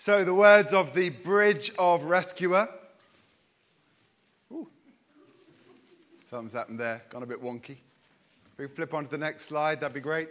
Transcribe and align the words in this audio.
So, 0.00 0.22
the 0.22 0.32
words 0.32 0.72
of 0.72 0.94
the 0.94 1.10
Bridge 1.10 1.72
of 1.76 2.04
Rescuer. 2.04 2.68
Ooh. 4.52 4.68
Something's 6.30 6.52
happened 6.52 6.78
there, 6.78 7.02
gone 7.10 7.24
a 7.24 7.26
bit 7.26 7.42
wonky. 7.42 7.78
If 8.52 8.58
we 8.58 8.66
can 8.66 8.76
flip 8.76 8.94
on 8.94 9.06
to 9.06 9.10
the 9.10 9.18
next 9.18 9.46
slide, 9.46 9.80
that'd 9.80 9.92
be 9.92 10.00
great. 10.00 10.28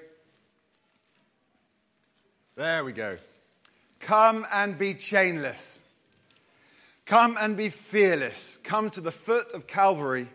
There 2.55 2.85
we 2.85 2.93
go. 2.93 3.17
Come 3.99 4.45
and 4.54 4.80
be 4.80 4.93
chainless. 4.93 5.79
Come 7.05 7.38
and 7.38 7.57
be 7.57 7.68
fearless. 7.68 8.59
Come 8.63 8.89
to 8.91 9.02
the 9.02 9.11
foot 9.11 9.52
of 9.52 9.68
Calvary, 9.68 10.29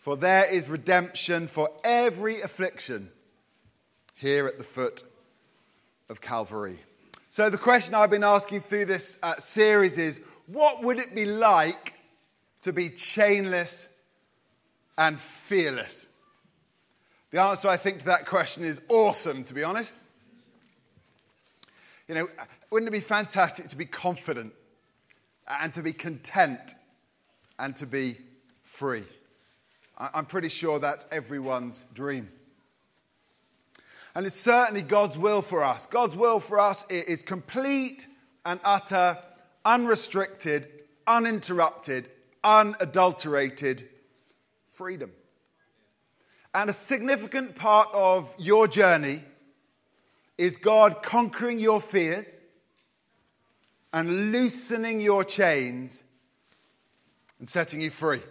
for 0.00 0.16
there 0.16 0.44
is 0.44 0.68
redemption 0.68 1.48
for 1.48 1.70
every 1.82 2.40
affliction 2.40 3.10
here 4.14 4.46
at 4.46 4.58
the 4.58 4.64
foot 4.64 5.02
of 6.08 6.20
Calvary. 6.20 6.78
So, 7.30 7.50
the 7.50 7.58
question 7.58 7.94
I've 7.94 8.10
been 8.10 8.24
asking 8.24 8.62
through 8.62 8.86
this 8.86 9.18
uh, 9.22 9.36
series 9.38 9.98
is 9.98 10.20
what 10.46 10.82
would 10.82 10.98
it 10.98 11.14
be 11.14 11.26
like 11.26 11.92
to 12.62 12.72
be 12.72 12.88
chainless 12.88 13.86
and 14.96 15.20
fearless? 15.20 16.06
The 17.30 17.42
answer, 17.42 17.68
I 17.68 17.76
think, 17.76 18.00
to 18.00 18.04
that 18.06 18.24
question 18.24 18.64
is 18.64 18.80
awesome, 18.88 19.44
to 19.44 19.54
be 19.54 19.62
honest. 19.62 19.94
You 22.08 22.14
know, 22.14 22.28
wouldn't 22.70 22.88
it 22.88 22.92
be 22.92 23.00
fantastic 23.00 23.68
to 23.68 23.76
be 23.76 23.84
confident 23.84 24.54
and 25.46 25.74
to 25.74 25.82
be 25.82 25.92
content 25.92 26.74
and 27.58 27.76
to 27.76 27.86
be 27.86 28.16
free? 28.62 29.04
I'm 29.98 30.24
pretty 30.24 30.48
sure 30.48 30.78
that's 30.78 31.06
everyone's 31.12 31.84
dream. 31.92 32.30
And 34.18 34.26
it's 34.26 34.34
certainly 34.34 34.82
God's 34.82 35.16
will 35.16 35.42
for 35.42 35.62
us. 35.62 35.86
God's 35.86 36.16
will 36.16 36.40
for 36.40 36.58
us 36.58 36.84
is 36.90 37.22
complete 37.22 38.08
and 38.44 38.58
utter, 38.64 39.16
unrestricted, 39.64 40.66
uninterrupted, 41.06 42.10
unadulterated 42.42 43.88
freedom. 44.66 45.12
And 46.52 46.68
a 46.68 46.72
significant 46.72 47.54
part 47.54 47.90
of 47.92 48.34
your 48.38 48.66
journey 48.66 49.22
is 50.36 50.56
God 50.56 51.00
conquering 51.00 51.60
your 51.60 51.80
fears 51.80 52.40
and 53.92 54.32
loosening 54.32 55.00
your 55.00 55.22
chains 55.22 56.02
and 57.38 57.48
setting 57.48 57.80
you 57.80 57.90
free. 57.90 58.22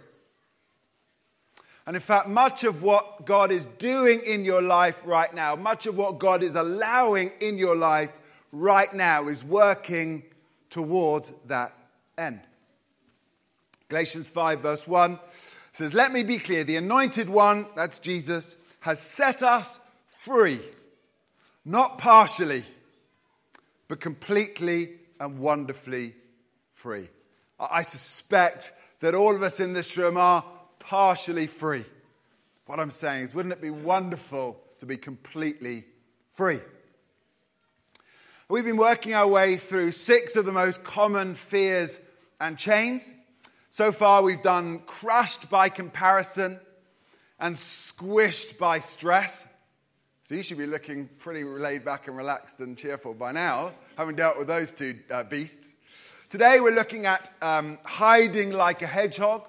And 1.88 1.96
in 1.96 2.02
fact, 2.02 2.28
much 2.28 2.64
of 2.64 2.82
what 2.82 3.24
God 3.24 3.50
is 3.50 3.64
doing 3.78 4.20
in 4.26 4.44
your 4.44 4.60
life 4.60 5.06
right 5.06 5.34
now, 5.34 5.56
much 5.56 5.86
of 5.86 5.96
what 5.96 6.18
God 6.18 6.42
is 6.42 6.54
allowing 6.54 7.32
in 7.40 7.56
your 7.56 7.74
life 7.74 8.12
right 8.52 8.92
now 8.92 9.26
is 9.26 9.42
working 9.42 10.22
towards 10.68 11.32
that 11.46 11.72
end. 12.18 12.40
Galatians 13.88 14.28
5, 14.28 14.60
verse 14.60 14.86
1 14.86 15.18
says, 15.72 15.94
Let 15.94 16.12
me 16.12 16.24
be 16.24 16.36
clear, 16.36 16.62
the 16.62 16.76
anointed 16.76 17.30
one, 17.30 17.64
that's 17.74 17.98
Jesus, 17.98 18.54
has 18.80 19.00
set 19.00 19.42
us 19.42 19.80
free 20.08 20.60
not 21.64 21.96
partially, 21.96 22.64
but 23.88 23.98
completely 23.98 24.90
and 25.18 25.38
wonderfully 25.38 26.14
free. 26.74 27.08
I 27.58 27.80
suspect 27.80 28.72
that 29.00 29.14
all 29.14 29.34
of 29.34 29.42
us 29.42 29.58
in 29.58 29.72
this 29.72 29.96
room 29.96 30.18
are 30.18 30.44
partially 30.88 31.46
free. 31.46 31.84
What 32.64 32.80
I'm 32.80 32.90
saying 32.90 33.24
is, 33.24 33.34
wouldn't 33.34 33.52
it 33.52 33.60
be 33.60 33.68
wonderful 33.68 34.58
to 34.78 34.86
be 34.86 34.96
completely 34.96 35.84
free? 36.32 36.60
We've 38.48 38.64
been 38.64 38.78
working 38.78 39.12
our 39.12 39.28
way 39.28 39.58
through 39.58 39.92
six 39.92 40.34
of 40.34 40.46
the 40.46 40.52
most 40.52 40.82
common 40.82 41.34
fears 41.34 42.00
and 42.40 42.56
chains. 42.56 43.12
So 43.68 43.92
far, 43.92 44.22
we've 44.22 44.42
done 44.42 44.78
crushed 44.86 45.50
by 45.50 45.68
comparison 45.68 46.58
and 47.38 47.54
squished 47.54 48.56
by 48.56 48.80
stress. 48.80 49.44
So 50.22 50.36
you 50.36 50.42
should 50.42 50.56
be 50.56 50.66
looking 50.66 51.10
pretty 51.18 51.44
laid 51.44 51.84
back 51.84 52.08
and 52.08 52.16
relaxed 52.16 52.60
and 52.60 52.78
cheerful 52.78 53.12
by 53.12 53.32
now, 53.32 53.72
having 53.98 54.16
dealt 54.16 54.38
with 54.38 54.48
those 54.48 54.72
two 54.72 54.98
uh, 55.10 55.24
beasts. 55.24 55.74
Today 56.30 56.60
we're 56.60 56.74
looking 56.74 57.04
at 57.04 57.30
um, 57.42 57.78
hiding 57.84 58.52
like 58.52 58.80
a 58.80 58.86
hedgehog. 58.86 59.42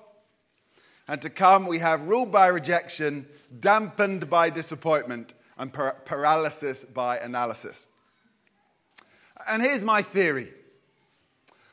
And 1.10 1.22
to 1.24 1.30
come, 1.30 1.66
we 1.66 1.80
have 1.80 2.04
ruled 2.04 2.32
by 2.32 2.48
rejection, 2.48 3.28
dampened 3.60 4.30
by 4.30 4.50
disappointment, 4.50 5.34
and 5.58 5.74
par- 5.74 5.98
paralysis 6.06 6.86
by 6.86 7.18
analysis. 7.18 7.88
And 9.50 9.62
here's 9.62 9.82
my 9.82 10.02
theory. 10.02 10.54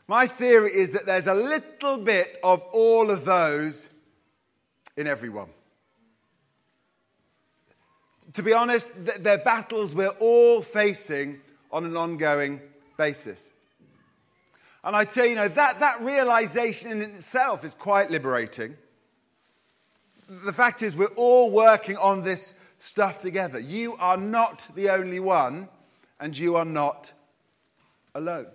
My 0.09 0.27
theory 0.27 0.71
is 0.73 0.93
that 0.93 1.07
there's 1.07 1.29
a 1.29 1.35
little 1.35 1.99
bit 1.99 2.39
of 2.43 2.63
all 2.73 3.11
of 3.11 3.25
those 3.25 3.89
in 4.97 5.07
everyone 5.07 5.51
to 8.37 8.43
be 8.43 8.53
honest, 8.53 8.91
they're 9.23 9.39
battles 9.39 9.95
we're 9.95 10.09
all 10.09 10.61
facing 10.61 11.41
on 11.73 11.87
an 11.87 11.97
ongoing 11.97 12.61
basis. 12.99 13.51
And 14.85 14.95
I 14.95 15.05
tell 15.05 15.25
you, 15.25 15.31
you 15.31 15.37
know, 15.37 15.49
that, 15.49 15.81
that 15.81 16.03
realization 16.03 16.93
in 16.93 17.01
itself 17.01 17.65
is 17.65 17.75
quite 17.75 18.11
liberating. 18.11 18.77
The 20.29 20.53
fact 20.53 20.83
is, 20.83 20.97
we're 20.97 21.07
all 21.17 21.51
working 21.51 21.97
on 21.97 22.23
this 22.23 22.55
stuff 22.79 23.21
together. 23.21 23.59
You 23.59 23.97
are 23.97 24.17
not 24.17 24.67
the 24.75 24.91
only 24.91 25.21
one, 25.21 25.69
and 26.21 26.37
you 26.37 26.57
are 26.57 26.65
not 26.65 27.13
alone. 28.15 28.47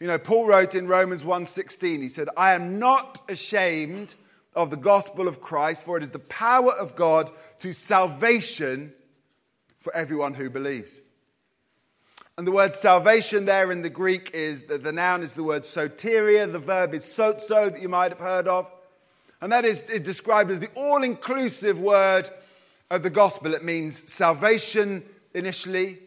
You 0.00 0.06
know, 0.06 0.18
Paul 0.18 0.46
wrote 0.46 0.74
in 0.74 0.86
Romans 0.86 1.24
1:16, 1.24 2.02
he 2.02 2.08
said, 2.08 2.28
"I 2.36 2.52
am 2.52 2.78
not 2.78 3.22
ashamed 3.28 4.14
of 4.54 4.70
the 4.70 4.76
gospel 4.76 5.28
of 5.28 5.40
Christ, 5.40 5.84
for 5.84 5.96
it 5.96 6.02
is 6.02 6.10
the 6.10 6.18
power 6.18 6.72
of 6.72 6.96
God 6.96 7.30
to 7.60 7.72
salvation 7.72 8.92
for 9.78 9.94
everyone 9.94 10.34
who 10.34 10.50
believes. 10.50 11.00
And 12.36 12.46
the 12.46 12.52
word 12.52 12.76
salvation 12.76 13.44
there 13.44 13.70
in 13.72 13.82
the 13.82 13.90
Greek 13.90 14.30
is 14.32 14.64
that 14.64 14.84
the 14.84 14.92
noun 14.92 15.22
is 15.22 15.34
the 15.34 15.44
word 15.44 15.62
soteria, 15.62 16.50
the 16.50 16.58
verb 16.58 16.94
is 16.94 17.04
sozo 17.04 17.72
that 17.72 17.80
you 17.80 17.88
might 17.88 18.10
have 18.10 18.20
heard 18.20 18.48
of. 18.48 18.70
And 19.40 19.52
that 19.52 19.64
is 19.64 19.82
described 19.82 20.50
as 20.50 20.60
the 20.60 20.70
all 20.74 21.02
inclusive 21.02 21.78
word 21.78 22.28
of 22.90 23.02
the 23.02 23.10
gospel. 23.10 23.54
It 23.54 23.64
means 23.64 24.12
salvation 24.12 25.04
initially, 25.34 25.98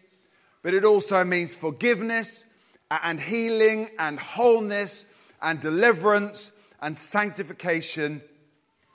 but 0.63 0.73
it 0.73 0.83
also 0.83 1.23
means 1.23 1.55
forgiveness 1.55 2.45
and 2.89 3.19
healing 3.19 3.89
and 3.97 4.19
wholeness 4.19 5.05
and 5.41 5.59
deliverance 5.59 6.51
and 6.81 6.97
sanctification 6.97 8.21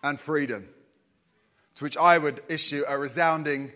and 0.02 0.20
freedom. 0.20 0.68
To 1.76 1.84
which 1.84 1.96
I 1.96 2.18
would 2.18 2.42
issue 2.48 2.84
a 2.86 2.98
resounding 2.98 3.72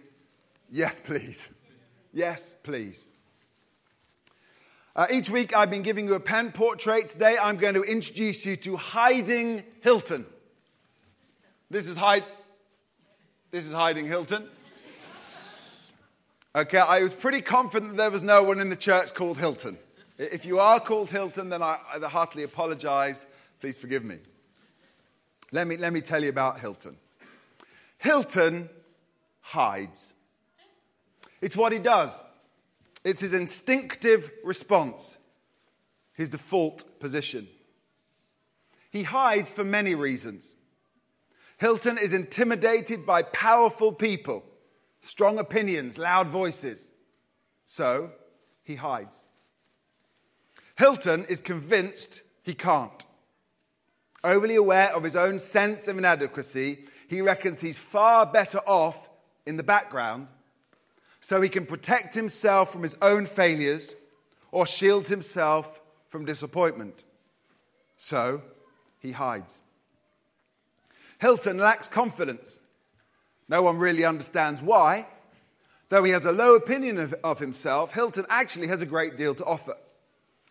yes, 0.70 1.00
please. 1.00 1.46
Yes, 2.12 2.56
please. 2.62 3.06
Uh, 4.96 5.06
each 5.10 5.30
week 5.30 5.56
I've 5.56 5.70
been 5.70 5.82
giving 5.82 6.06
you 6.06 6.14
a 6.14 6.20
pen 6.20 6.52
portrait. 6.52 7.10
Today 7.10 7.36
I'm 7.40 7.56
going 7.56 7.74
to 7.74 7.82
introduce 7.82 8.44
you 8.44 8.56
to 8.56 8.76
Hiding 8.76 9.62
Hilton. 9.80 10.26
This 11.72 11.86
is 11.86 11.96
Hide. 11.96 12.24
This 13.52 13.64
is 13.64 13.72
Hiding 13.72 14.04
Hilton. 14.04 14.44
Okay, 16.52 16.78
I 16.78 17.04
was 17.04 17.12
pretty 17.12 17.40
confident 17.42 17.96
there 17.96 18.10
was 18.10 18.24
no 18.24 18.42
one 18.42 18.58
in 18.58 18.70
the 18.70 18.76
church 18.76 19.14
called 19.14 19.38
Hilton. 19.38 19.78
If 20.18 20.44
you 20.44 20.58
are 20.58 20.80
called 20.80 21.10
Hilton, 21.10 21.48
then 21.48 21.62
I, 21.62 21.78
I 21.94 22.04
heartily 22.08 22.42
apologize. 22.42 23.24
Please 23.60 23.78
forgive 23.78 24.02
me. 24.02 24.18
Let 25.52 25.68
me, 25.68 25.76
let 25.76 25.92
me 25.92 26.00
tell 26.00 26.24
you 26.24 26.28
about 26.28 26.58
Hilton. 26.58 26.96
Hilton 27.98 28.68
hides. 29.40 30.12
It's 31.40 31.56
what 31.56 31.70
he 31.70 31.78
does, 31.78 32.10
it's 33.04 33.20
his 33.20 33.32
instinctive 33.32 34.28
response, 34.42 35.18
his 36.14 36.30
default 36.30 36.98
position. 36.98 37.46
He 38.90 39.04
hides 39.04 39.52
for 39.52 39.62
many 39.62 39.94
reasons. 39.94 40.56
Hilton 41.60 41.98
is 41.98 42.14
intimidated 42.14 43.04
by 43.04 43.22
powerful 43.22 43.92
people, 43.92 44.42
strong 45.02 45.38
opinions, 45.38 45.98
loud 45.98 46.28
voices. 46.28 46.90
So 47.66 48.12
he 48.62 48.76
hides. 48.76 49.26
Hilton 50.76 51.26
is 51.28 51.42
convinced 51.42 52.22
he 52.42 52.54
can't. 52.54 53.04
Overly 54.24 54.54
aware 54.54 54.88
of 54.96 55.04
his 55.04 55.14
own 55.14 55.38
sense 55.38 55.86
of 55.86 55.98
inadequacy, 55.98 56.86
he 57.08 57.20
reckons 57.20 57.60
he's 57.60 57.78
far 57.78 58.24
better 58.24 58.60
off 58.60 59.10
in 59.44 59.58
the 59.58 59.62
background 59.62 60.28
so 61.20 61.42
he 61.42 61.50
can 61.50 61.66
protect 61.66 62.14
himself 62.14 62.72
from 62.72 62.82
his 62.82 62.96
own 63.02 63.26
failures 63.26 63.94
or 64.50 64.66
shield 64.66 65.08
himself 65.08 65.78
from 66.08 66.24
disappointment. 66.24 67.04
So 67.98 68.40
he 68.98 69.12
hides. 69.12 69.60
Hilton 71.20 71.58
lacks 71.58 71.86
confidence. 71.86 72.60
No 73.48 73.62
one 73.62 73.76
really 73.76 74.04
understands 74.04 74.62
why. 74.62 75.06
Though 75.90 76.02
he 76.02 76.12
has 76.12 76.24
a 76.24 76.32
low 76.32 76.54
opinion 76.54 76.98
of, 76.98 77.14
of 77.22 77.38
himself, 77.38 77.92
Hilton 77.92 78.24
actually 78.30 78.68
has 78.68 78.80
a 78.80 78.86
great 78.86 79.16
deal 79.16 79.34
to 79.34 79.44
offer. 79.44 79.76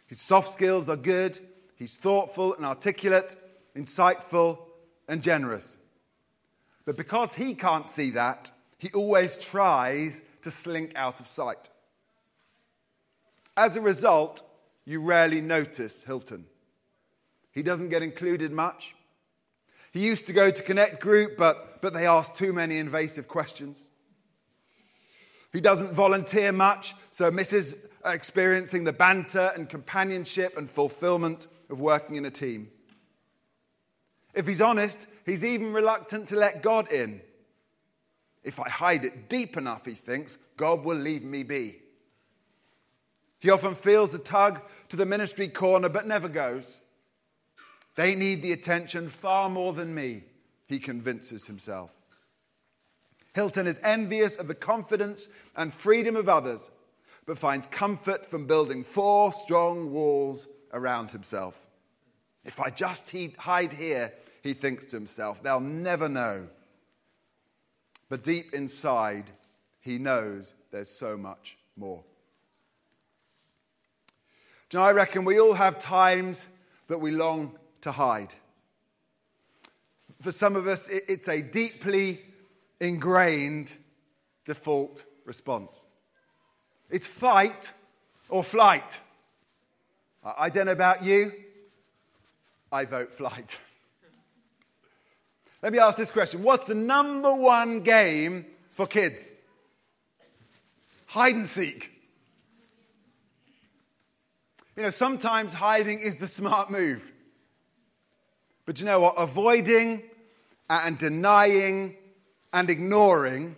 His 0.06 0.21
soft 0.21 0.50
skills 0.50 0.88
are 0.88 0.95
good, 0.95 1.39
he's 1.75 1.95
thoughtful 1.95 2.56
and 2.56 2.66
articulate, 2.66 3.36
insightful 3.75 4.60
and 5.07 5.24
generous. 5.24 5.77
But 6.86 6.98
because 6.98 7.33
he 7.33 7.56
can't 7.56 7.88
see 7.88 8.12
that, 8.12 8.51
he 8.77 8.92
always 8.94 9.38
tries 9.38 10.22
to 10.44 10.51
slink 10.51 10.92
out 10.95 11.19
of 11.19 11.27
sight. 11.27 11.69
As 13.57 13.75
a 13.75 13.81
result, 13.81 14.44
you 14.86 15.01
rarely 15.01 15.42
notice 15.42 16.04
Hilton. 16.04 16.45
He 17.51 17.63
doesn't 17.63 17.89
get 17.89 18.04
included 18.04 18.51
much. 18.51 18.95
He 19.91 20.06
used 20.06 20.27
to 20.27 20.33
go 20.33 20.51
to 20.51 20.63
Connect 20.63 21.00
Group, 21.00 21.38
but, 21.38 21.81
but 21.81 21.94
they 21.94 22.06
ask 22.06 22.33
too 22.33 22.53
many 22.53 22.77
invasive 22.77 23.27
questions. 23.27 23.89
He 25.51 25.62
doesn't 25.62 25.94
volunteer 25.94 26.51
much, 26.51 26.94
so 27.12 27.31
misses 27.31 27.75
experiencing 28.06 28.83
the 28.83 28.94
banter 28.94 29.51
and 29.56 29.68
companionship 29.68 30.57
and 30.57 30.69
fulfillment 30.69 31.47
of 31.69 31.80
working 31.80 32.15
in 32.15 32.25
a 32.25 32.31
team. 32.31 32.69
If 34.33 34.47
he's 34.47 34.62
honest, 34.62 35.07
he's 35.25 35.44
even 35.44 35.74
reluctant 35.74 36.27
to 36.27 36.36
let 36.36 36.62
God 36.62 36.91
in. 36.91 37.21
If 38.44 38.59
I 38.59 38.69
hide 38.69 39.06
it 39.06 39.27
deep 39.27 39.57
enough, 39.57 39.86
he 39.86 39.94
thinks, 39.94 40.38
God 40.56 40.83
will 40.83 40.97
leave 40.97 41.24
me 41.24 41.44
be. 41.44 41.80
He 43.39 43.50
often 43.50 43.74
feels 43.74 44.12
the 44.12 44.19
tug 44.19 44.62
to 44.89 44.97
the 44.97 45.06
ministry 45.06 45.47
corner, 45.47 45.89
but 45.89 46.06
never 46.06 46.30
goes. 46.30 46.78
They 48.00 48.16
need 48.16 48.42
the 48.42 48.54
attention 48.54 49.10
far 49.10 49.50
more 49.50 49.74
than 49.74 49.94
me, 49.94 50.24
he 50.68 50.80
convinces 50.80 51.48
himself. 51.48 51.94
Hilton 53.34 53.68
is 53.68 53.78
envious 53.84 54.38
of 54.38 54.48
the 54.48 54.56
confidence 54.56 55.28
and 55.57 55.74
freedom 55.74 56.16
of 56.16 56.30
others, 56.30 56.72
but 57.25 57.38
finds 57.38 57.68
comfort 57.68 58.25
from 58.25 58.48
building 58.48 58.86
four 58.86 59.34
strong 59.34 59.92
walls 59.92 60.48
around 60.72 61.12
himself. 61.12 61.60
If 62.46 62.62
I 62.62 62.69
just 62.69 63.13
hide 63.38 63.74
here, 63.74 64.13
he 64.44 64.54
thinks 64.54 64.86
to 64.86 64.96
himself, 64.96 65.44
they'll 65.44 65.60
never 65.60 66.07
know. 66.07 66.48
But 68.07 68.24
deep 68.24 68.54
inside, 68.54 69.30
he 69.81 69.98
knows 69.98 70.54
there's 70.72 70.90
so 70.90 71.18
much 71.18 71.57
more. 71.75 72.01
Do 74.69 74.78
you 74.78 74.84
know, 74.84 74.88
I 74.88 74.94
reckon 74.94 75.25
we 75.25 75.38
all 75.38 75.56
have 75.56 75.80
times 75.80 76.48
that 76.88 77.00
we 77.00 77.12
long 77.12 77.58
to 77.81 77.91
hide. 77.91 78.33
For 80.21 80.31
some 80.31 80.55
of 80.55 80.67
us, 80.67 80.87
it's 80.89 81.27
a 81.27 81.41
deeply 81.41 82.19
ingrained 82.79 83.73
default 84.45 85.05
response. 85.25 85.87
It's 86.89 87.07
fight 87.07 87.71
or 88.29 88.43
flight. 88.43 88.97
I 90.23 90.49
don't 90.49 90.65
know 90.65 90.73
about 90.73 91.03
you, 91.03 91.31
I 92.71 92.85
vote 92.85 93.13
flight. 93.13 93.57
Let 95.61 95.73
me 95.73 95.79
ask 95.79 95.97
this 95.97 96.11
question 96.11 96.43
What's 96.43 96.65
the 96.65 96.75
number 96.75 97.33
one 97.33 97.81
game 97.81 98.45
for 98.71 98.87
kids? 98.87 99.33
Hide 101.05 101.35
and 101.35 101.47
seek. 101.47 101.91
You 104.75 104.83
know, 104.83 104.91
sometimes 104.91 105.51
hiding 105.51 105.99
is 105.99 106.17
the 106.17 106.27
smart 106.27 106.69
move. 106.69 107.11
But 108.69 108.80
you 108.80 108.86
know 108.86 109.00
what? 109.00 109.16
Avoiding 109.18 110.04
and 110.69 110.95
denying 110.95 111.95
and 112.54 112.69
ignoring 112.69 113.56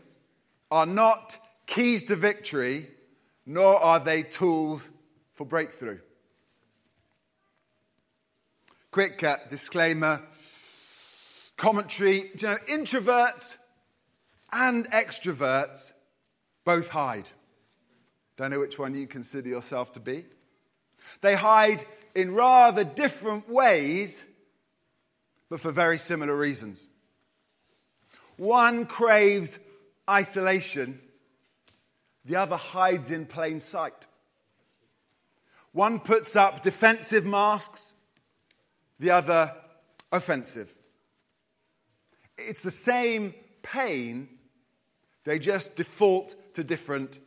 are 0.72 0.86
not 0.86 1.38
keys 1.66 2.06
to 2.06 2.16
victory, 2.16 2.88
nor 3.46 3.78
are 3.78 4.00
they 4.00 4.24
tools 4.24 4.90
for 5.34 5.46
breakthrough. 5.46 6.00
Quick 8.92 9.22
uh, 9.22 9.36
disclaimer 9.50 10.22
commentary. 11.57 12.31
Do 12.38 12.48
you 12.48 12.54
know, 12.54 12.57
introverts 12.69 13.57
and 14.54 14.90
extroverts 14.92 15.92
both 16.64 16.88
hide. 16.88 17.30
Don't 18.38 18.52
know 18.52 18.62
which 18.62 18.80
one 18.80 18.96
you 18.96 19.07
consider 19.07 19.50
yourself 19.50 19.92
to 19.92 20.00
be. 20.00 20.24
They 21.19 21.36
hide 21.36 21.84
in 22.16 22.34
rather 22.34 22.86
different 22.86 23.50
ways, 23.50 24.24
but 25.51 25.59
for 25.59 25.71
very 25.71 25.98
similar 25.98 26.33
reasons. 26.33 26.89
One 28.38 28.86
craves 28.86 29.59
isolation, 30.09 31.01
the 32.24 32.38
other 32.38 32.56
hides 32.56 33.12
in 33.12 33.25
plain 33.25 33.59
sight. 33.59 34.07
One 35.74 36.00
puts 36.00 36.38
up 36.38 36.63
defensive 36.63 37.25
masks, 37.25 37.95
the 38.98 39.12
other 39.12 39.53
offensive. 40.09 40.74
It's 42.38 42.62
the 42.62 42.71
same 42.71 43.33
pain, 43.62 44.30
they 45.25 45.38
just 45.38 45.75
default 45.75 46.33
to 46.54 46.63
different 46.63 47.19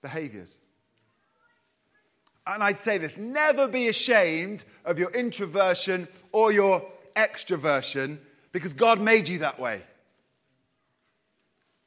behaviors. 0.00 0.58
And 2.46 2.62
I'd 2.62 2.80
say 2.80 2.96
this 2.96 3.18
never 3.18 3.68
be 3.68 3.88
ashamed 3.88 4.64
of 4.86 4.98
your 4.98 5.10
introversion 5.10 6.08
or 6.32 6.50
your 6.50 6.90
extroversion 7.18 8.18
because 8.52 8.74
God 8.74 9.00
made 9.00 9.28
you 9.28 9.38
that 9.40 9.58
way. 9.58 9.82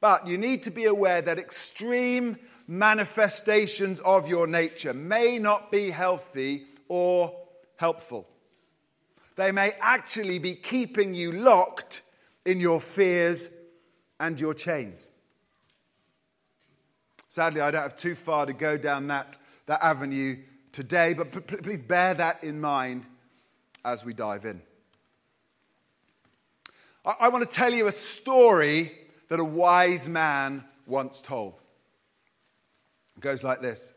But 0.00 0.26
you 0.26 0.36
need 0.36 0.64
to 0.64 0.70
be 0.70 0.84
aware 0.84 1.22
that 1.22 1.38
extreme 1.38 2.36
manifestations 2.66 4.00
of 4.00 4.28
your 4.28 4.46
nature 4.46 4.92
may 4.92 5.38
not 5.38 5.70
be 5.70 5.90
healthy 5.90 6.64
or 6.88 7.34
helpful. 7.76 8.28
They 9.36 9.52
may 9.52 9.72
actually 9.80 10.38
be 10.38 10.54
keeping 10.54 11.14
you 11.14 11.32
locked 11.32 12.02
in 12.44 12.60
your 12.60 12.80
fears 12.80 13.48
and 14.20 14.38
your 14.38 14.54
chains. 14.54 15.12
Sadly, 17.28 17.60
I 17.60 17.70
don't 17.70 17.82
have 17.82 17.96
too 17.96 18.14
far 18.14 18.44
to 18.46 18.52
go 18.52 18.76
down 18.76 19.06
that, 19.06 19.38
that 19.66 19.82
avenue 19.82 20.36
today, 20.70 21.14
but 21.14 21.32
p- 21.32 21.56
please 21.56 21.80
bear 21.80 22.12
that 22.14 22.44
in 22.44 22.60
mind 22.60 23.06
as 23.84 24.04
we 24.04 24.12
dive 24.12 24.44
in. 24.44 24.60
I, 27.04 27.14
I 27.20 27.28
want 27.28 27.48
to 27.48 27.56
tell 27.56 27.72
you 27.72 27.86
a 27.86 27.92
story 27.92 28.92
that 29.28 29.40
a 29.40 29.44
wise 29.44 30.08
man 30.08 30.64
once 30.86 31.20
told. 31.22 31.60
It 33.16 33.20
goes 33.20 33.44
like 33.44 33.60
this 33.60 33.92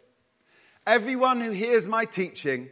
Everyone 0.88 1.42
who 1.42 1.52
hears 1.52 1.88
my 1.88 2.06
teaching 2.06 2.70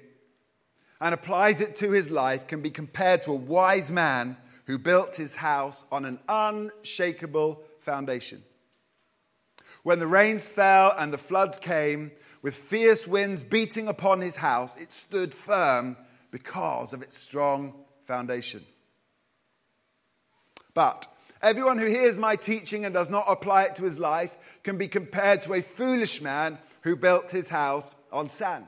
and 1.01 1.13
applies 1.13 1.61
it 1.61 1.75
to 1.77 1.91
his 1.91 2.09
life 2.09 2.47
can 2.47 2.61
be 2.61 2.69
compared 2.69 3.23
to 3.23 3.31
a 3.31 3.35
wise 3.35 3.91
man 3.91 4.37
who 4.65 4.77
built 4.77 5.15
his 5.15 5.35
house 5.35 5.83
on 5.91 6.05
an 6.05 6.19
unshakable 6.29 7.61
foundation. 7.79 8.41
When 9.83 9.99
the 9.99 10.07
rains 10.07 10.47
fell 10.47 10.95
and 10.97 11.11
the 11.11 11.17
floods 11.17 11.59
came, 11.59 12.11
with 12.41 12.55
fierce 12.55 13.05
winds 13.05 13.43
beating 13.43 13.87
upon 13.87 14.21
his 14.21 14.35
house, 14.35 14.75
it 14.77 14.91
stood 14.91 15.33
firm 15.33 15.97
because 16.31 16.93
of 16.93 17.01
its 17.01 17.17
strong 17.17 17.73
foundation. 18.05 18.63
But 20.73 21.07
everyone 21.41 21.77
who 21.77 21.87
hears 21.87 22.17
my 22.17 22.35
teaching 22.35 22.85
and 22.85 22.93
does 22.93 23.09
not 23.09 23.25
apply 23.27 23.63
it 23.63 23.75
to 23.75 23.83
his 23.83 23.99
life 23.99 24.35
can 24.63 24.77
be 24.77 24.87
compared 24.87 25.41
to 25.43 25.53
a 25.53 25.61
foolish 25.61 26.21
man 26.21 26.57
who 26.81 26.95
built 26.95 27.31
his 27.31 27.49
house 27.49 27.95
on 28.11 28.29
sand. 28.29 28.67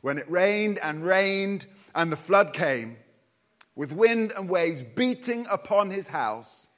When 0.00 0.18
it 0.18 0.30
rained 0.30 0.78
and 0.78 1.04
rained 1.04 1.66
and 1.94 2.10
the 2.10 2.16
flood 2.16 2.52
came, 2.52 2.96
with 3.76 3.92
wind 3.92 4.32
and 4.36 4.48
waves 4.48 4.82
beating 4.82 5.46
upon 5.50 5.90
his 5.90 6.08
house, 6.08 6.68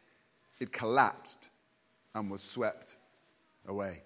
it 0.60 0.72
collapsed 0.72 1.48
and 2.14 2.30
was 2.30 2.42
swept 2.42 2.96
away 3.66 4.02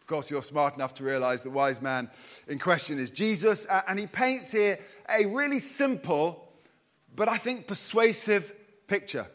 Of 0.00 0.06
course, 0.06 0.30
you're 0.30 0.42
smart 0.42 0.74
enough 0.74 0.94
to 0.94 1.04
realize 1.04 1.42
the 1.42 1.50
wise 1.50 1.80
man 1.80 2.10
in 2.48 2.58
question 2.58 2.98
is 2.98 3.10
Jesus. 3.10 3.66
And 3.86 3.98
he 3.98 4.06
paints 4.06 4.50
here 4.50 4.78
a 5.08 5.26
really 5.26 5.60
simple, 5.60 6.49
but 7.14 7.28
I 7.28 7.36
think 7.36 7.66
persuasive 7.66 8.52
picture. 8.86 9.26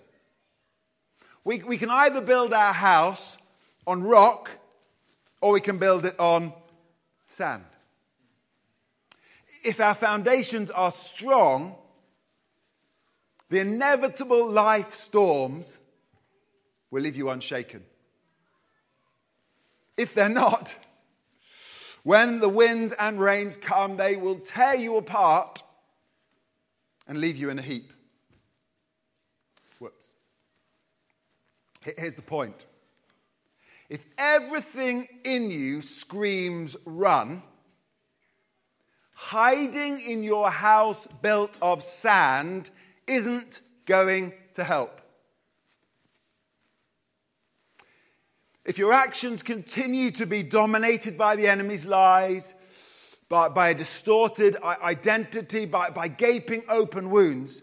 We, 1.44 1.60
we 1.60 1.78
can 1.78 1.90
either 1.90 2.22
build 2.22 2.54
our 2.54 2.74
house 2.74 3.38
on 3.86 4.04
rock 4.04 4.50
or 5.42 5.54
we 5.54 5.62
can 5.62 5.78
build 5.78 6.06
it 6.06 6.20
on 6.20 6.54
sand. 7.28 7.64
If 9.64 9.80
our 9.80 9.96
foundations 9.96 10.72
are 10.72 10.92
strong, 10.92 11.76
the 13.50 13.60
inevitable 13.60 14.50
life 14.50 14.94
storms 14.94 15.80
will 16.90 17.02
leave 17.02 17.16
you 17.16 17.30
unshaken. 17.30 17.84
If 19.98 20.14
they're 20.14 20.30
not, 20.30 20.76
when 22.04 22.40
the 22.40 22.50
winds 22.50 22.94
and 22.94 23.20
rains 23.20 23.58
come, 23.58 23.98
they 23.98 24.16
will 24.16 24.40
tear 24.40 24.76
you 24.76 24.98
apart 24.98 25.64
and 27.08 27.20
leave 27.20 27.38
you 27.38 27.50
in 27.50 27.60
a 27.60 27.62
heap. 27.62 27.92
Whoops. 29.80 30.12
Here's 31.98 32.16
the 32.16 32.22
point 32.22 32.66
If 33.90 34.06
everything 34.18 35.08
in 35.24 35.52
you 35.52 35.82
screams 35.82 36.76
run, 36.86 37.44
hiding 39.14 40.00
in 40.02 40.24
your 40.24 40.50
house 40.50 41.08
built 41.22 41.58
of 41.62 41.84
sand 41.84 42.70
isn't 43.08 43.62
going 43.86 44.34
to 44.56 44.64
help. 44.64 45.02
If 48.66 48.80
your 48.80 48.94
actions 48.94 49.44
continue 49.44 50.10
to 50.12 50.26
be 50.26 50.42
dominated 50.42 51.20
by 51.20 51.36
the 51.36 51.48
enemy's 51.48 51.86
lies, 51.86 52.56
by, 53.30 53.50
by 53.50 53.70
a 53.70 53.74
distorted 53.74 54.56
identity, 54.64 55.66
by, 55.66 55.90
by 55.90 56.08
gaping 56.08 56.64
open 56.70 57.10
wounds, 57.10 57.62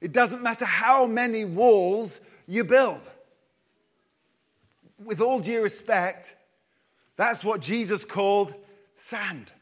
it 0.00 0.12
doesn't 0.12 0.42
matter 0.42 0.64
how 0.64 1.06
many 1.06 1.44
walls 1.44 2.20
you 2.46 2.64
build. 2.64 3.08
With 5.02 5.20
all 5.20 5.40
due 5.40 5.62
respect, 5.62 6.34
that's 7.16 7.44
what 7.44 7.60
Jesus 7.60 8.04
called 8.04 8.52
sand. 8.94 9.52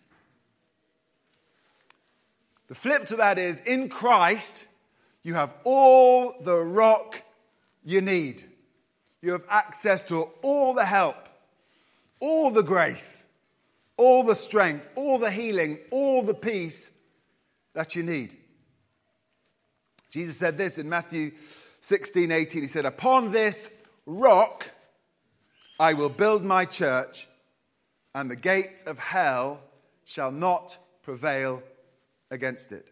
The 2.68 2.74
flip 2.74 3.04
to 3.06 3.16
that 3.16 3.38
is 3.38 3.60
in 3.60 3.88
Christ, 3.88 4.66
you 5.22 5.34
have 5.34 5.54
all 5.64 6.34
the 6.40 6.56
rock 6.56 7.22
you 7.84 8.00
need 8.00 8.44
you 9.22 9.32
have 9.32 9.44
access 9.48 10.02
to 10.02 10.28
all 10.42 10.74
the 10.74 10.84
help, 10.84 11.28
all 12.20 12.50
the 12.50 12.62
grace, 12.62 13.24
all 14.02 14.24
the 14.24 14.34
strength, 14.34 14.88
all 14.96 15.18
the 15.18 15.30
healing, 15.30 15.78
all 15.92 16.22
the 16.22 16.34
peace 16.34 16.90
that 17.72 17.94
you 17.94 18.02
need. 18.02 18.36
Jesus 20.10 20.36
said 20.36 20.58
this 20.58 20.76
in 20.76 20.88
Matthew 20.88 21.30
16 21.80 22.32
18. 22.32 22.62
He 22.62 22.68
said, 22.68 22.84
Upon 22.84 23.30
this 23.30 23.70
rock 24.04 24.68
I 25.78 25.94
will 25.94 26.08
build 26.08 26.44
my 26.44 26.64
church, 26.64 27.28
and 28.12 28.28
the 28.28 28.36
gates 28.36 28.82
of 28.82 28.98
hell 28.98 29.60
shall 30.04 30.32
not 30.32 30.76
prevail 31.02 31.62
against 32.30 32.72
it. 32.72 32.86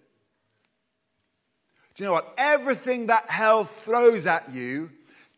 Do 1.94 2.04
you 2.04 2.08
know 2.08 2.12
what? 2.12 2.34
Everything 2.38 3.08
that 3.08 3.28
hell 3.28 3.64
throws 3.64 4.26
at 4.26 4.54
you 4.54 4.90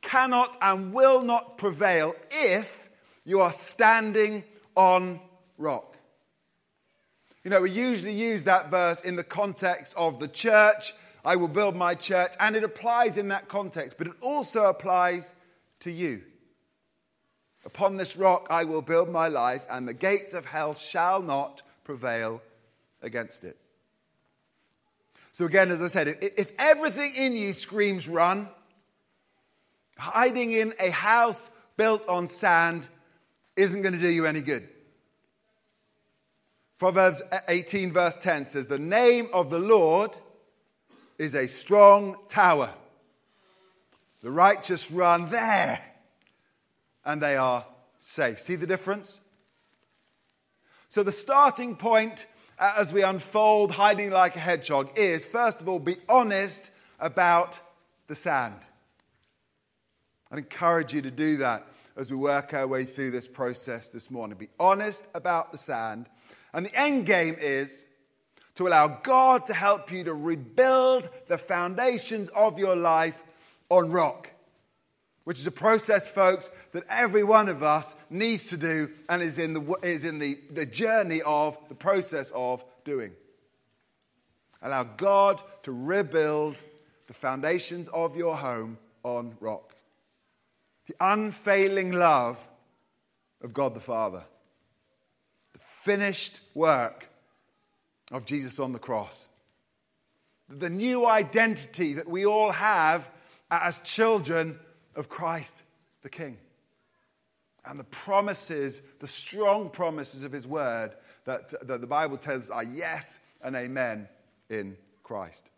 cannot 0.03 0.59
and 0.61 0.93
will 0.93 1.23
not 1.23 1.57
prevail 1.57 2.15
if 2.31 2.91
you 3.25 3.41
are 3.41 3.53
standing 3.53 4.45
on 4.77 5.19
rock. 5.59 5.97
You 7.45 7.51
know, 7.51 7.63
we 7.63 7.71
usually 7.71 8.13
use 8.13 8.45
that 8.45 8.71
verse 8.71 9.01
in 9.01 9.17
the 9.17 9.25
context 9.25 9.95
of 9.97 10.21
the 10.21 10.29
church. 10.29 10.95
I 11.25 11.37
will 11.37 11.49
build 11.49 11.77
my 11.77 11.95
church, 11.95 12.35
and 12.41 12.57
it 12.57 12.65
applies 12.65 13.17
in 13.17 13.29
that 13.29 13.49
context, 13.49 13.99
but 13.99 14.07
it 14.07 14.15
also 14.21 14.67
applies 14.67 15.33
to 15.81 15.91
you. 15.91 16.23
Upon 17.65 17.97
this 17.97 18.17
rock 18.17 18.49
I 18.51 18.65
will 18.65 18.83
build 18.83 19.09
my 19.09 19.29
life, 19.29 19.63
and 19.71 19.87
the 19.87 19.95
gates 19.95 20.35
of 20.35 20.47
hell 20.47 20.75
shall 20.75 21.23
not 21.23 21.63
prevail 21.85 22.43
against 23.03 23.45
it. 23.45 23.57
So, 25.33 25.47
again, 25.47 25.71
as 25.71 25.81
I 25.81 25.89
said, 25.89 26.19
if 26.21 26.53
everything 26.59 27.13
in 27.17 27.37
you 27.37 27.55
screams 27.55 28.07
run, 28.07 28.49
Hiding 29.99 30.53
in 30.53 30.75
a 30.81 30.91
house 30.91 31.51
built 31.77 32.09
on 32.09 32.27
sand 32.27 32.89
isn't 33.57 33.83
going 33.83 33.95
to 33.95 34.01
do 34.01 34.09
you 34.09 34.27
any 34.27 34.41
good. 34.41 34.69
Proverbs 36.83 37.23
18, 37.47 37.93
verse 37.93 38.19
10 38.19 38.45
says, 38.45 38.67
The 38.67 38.77
name 38.77 39.29
of 39.33 39.51
the 39.51 39.59
Lord 39.61 40.11
is 41.17 41.37
a 41.37 41.47
strong 41.47 42.17
tower. 42.27 42.71
The 44.21 44.33
righteous 44.33 44.91
run 44.91 45.31
there 45.31 45.81
and 47.05 47.23
they 47.23 47.37
are 47.37 47.65
safe. 48.01 48.41
See 48.41 48.57
the 48.57 48.67
difference? 48.67 49.21
So, 50.89 51.05
the 51.05 51.13
starting 51.13 51.77
point 51.77 52.27
uh, 52.59 52.75
as 52.77 52.93
we 52.93 53.05
unfold 53.05 53.71
hiding 53.71 54.11
like 54.11 54.35
a 54.35 54.41
hedgehog 54.41 54.99
is 54.99 55.25
first 55.25 55.63
of 55.63 55.69
all, 55.69 55.79
be 55.79 55.99
honest 56.09 56.73
about 56.99 57.61
the 58.09 58.17
sand. 58.17 58.59
I'd 60.33 60.41
encourage 60.41 60.93
you 60.93 61.03
to 61.03 61.13
do 61.13 61.37
that 61.37 61.65
as 61.97 62.11
we 62.11 62.17
work 62.17 62.55
our 62.55 62.67
way 62.67 62.85
through 62.85 63.13
this 63.13 63.29
process 63.29 63.89
this 63.89 64.11
morning. 64.11 64.37
Be 64.37 64.49
honest 64.59 65.05
about 65.15 65.53
the 65.53 65.59
sand. 65.59 66.09
And 66.53 66.67
the 66.67 66.79
end 66.79 67.07
game 67.07 67.37
is 67.41 67.87
to 68.55 68.67
allow 68.69 68.89
God 68.89 69.47
to 69.47 69.55
help 69.55 69.91
you 69.91 70.05
to 70.05 70.15
rebuild 70.15 71.09
the 71.27 71.39
foundations 71.39 72.29
of 72.31 72.59
your 72.59 72.77
life 72.77 73.21
on 73.71 73.91
rock, 73.91 74.29
which 75.25 75.39
is 75.39 75.47
a 75.47 75.53
process, 75.53 76.09
folks, 76.09 76.51
that 76.73 76.85
every 76.89 77.23
one 77.23 77.49
of 77.49 77.63
us 77.63 77.95
needs 78.11 78.49
to 78.49 78.57
do 78.57 78.91
and 79.09 79.23
is 79.23 79.39
in 79.39 79.55
the, 79.55 79.75
is 79.83 80.05
in 80.05 80.19
the, 80.19 80.39
the 80.51 80.67
journey 80.67 81.23
of, 81.23 81.57
the 81.69 81.75
process 81.75 82.31
of 82.35 82.65
doing. 82.85 83.13
Allow 84.61 84.85
God 84.85 85.43
to 85.63 85.73
rebuild 85.73 86.63
the 87.07 87.15
foundations 87.15 87.89
of 87.89 88.17
your 88.17 88.37
home 88.37 88.79
on 89.03 89.37
rock 89.41 89.73
the 90.87 90.95
unfailing 91.01 91.93
love 91.93 92.47
of 93.43 93.53
God 93.53 93.75
the 93.75 93.81
Father, 93.81 94.19
the 94.19 94.32
finished 95.83 96.41
work 96.55 97.09
of 98.13 98.25
Jesus 98.25 98.61
on 98.61 98.73
the 98.73 98.79
cross, 98.79 99.29
the 100.49 100.71
new 100.71 101.07
identity 101.07 101.95
that 101.95 102.09
we 102.09 102.25
all 102.25 102.53
have 102.53 103.11
as 103.51 103.81
children 103.81 104.59
of 104.95 105.09
Christ 105.09 105.65
the 106.03 106.09
King, 106.09 106.37
and 107.65 107.79
the 107.79 107.85
promises, 107.85 108.83
the 109.01 109.07
strong 109.07 109.71
promises 109.71 110.23
of 110.23 110.33
His 110.33 110.47
word 110.47 110.93
that, 111.25 111.53
that 111.67 111.81
the 111.81 111.87
Bible 111.87 112.17
tells 112.17 112.45
us 112.45 112.51
are 112.51 112.65
yes 112.65 113.19
and 113.43 113.57
amen 113.57 114.09
in 114.51 114.77
Christ. 115.03 115.51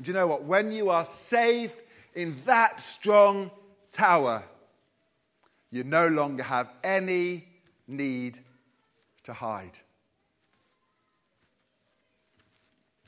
Do 0.00 0.10
you 0.10 0.14
know 0.14 0.26
what? 0.26 0.44
When 0.44 0.72
you 0.72 0.90
are 0.90 1.04
safe 1.04 1.74
in 2.14 2.36
that 2.44 2.80
strong 2.80 3.50
tower, 3.92 4.42
you 5.70 5.84
no 5.84 6.08
longer 6.08 6.42
have 6.42 6.68
any 6.82 7.47
need 7.88 8.38
to 9.24 9.32
hide. 9.32 9.78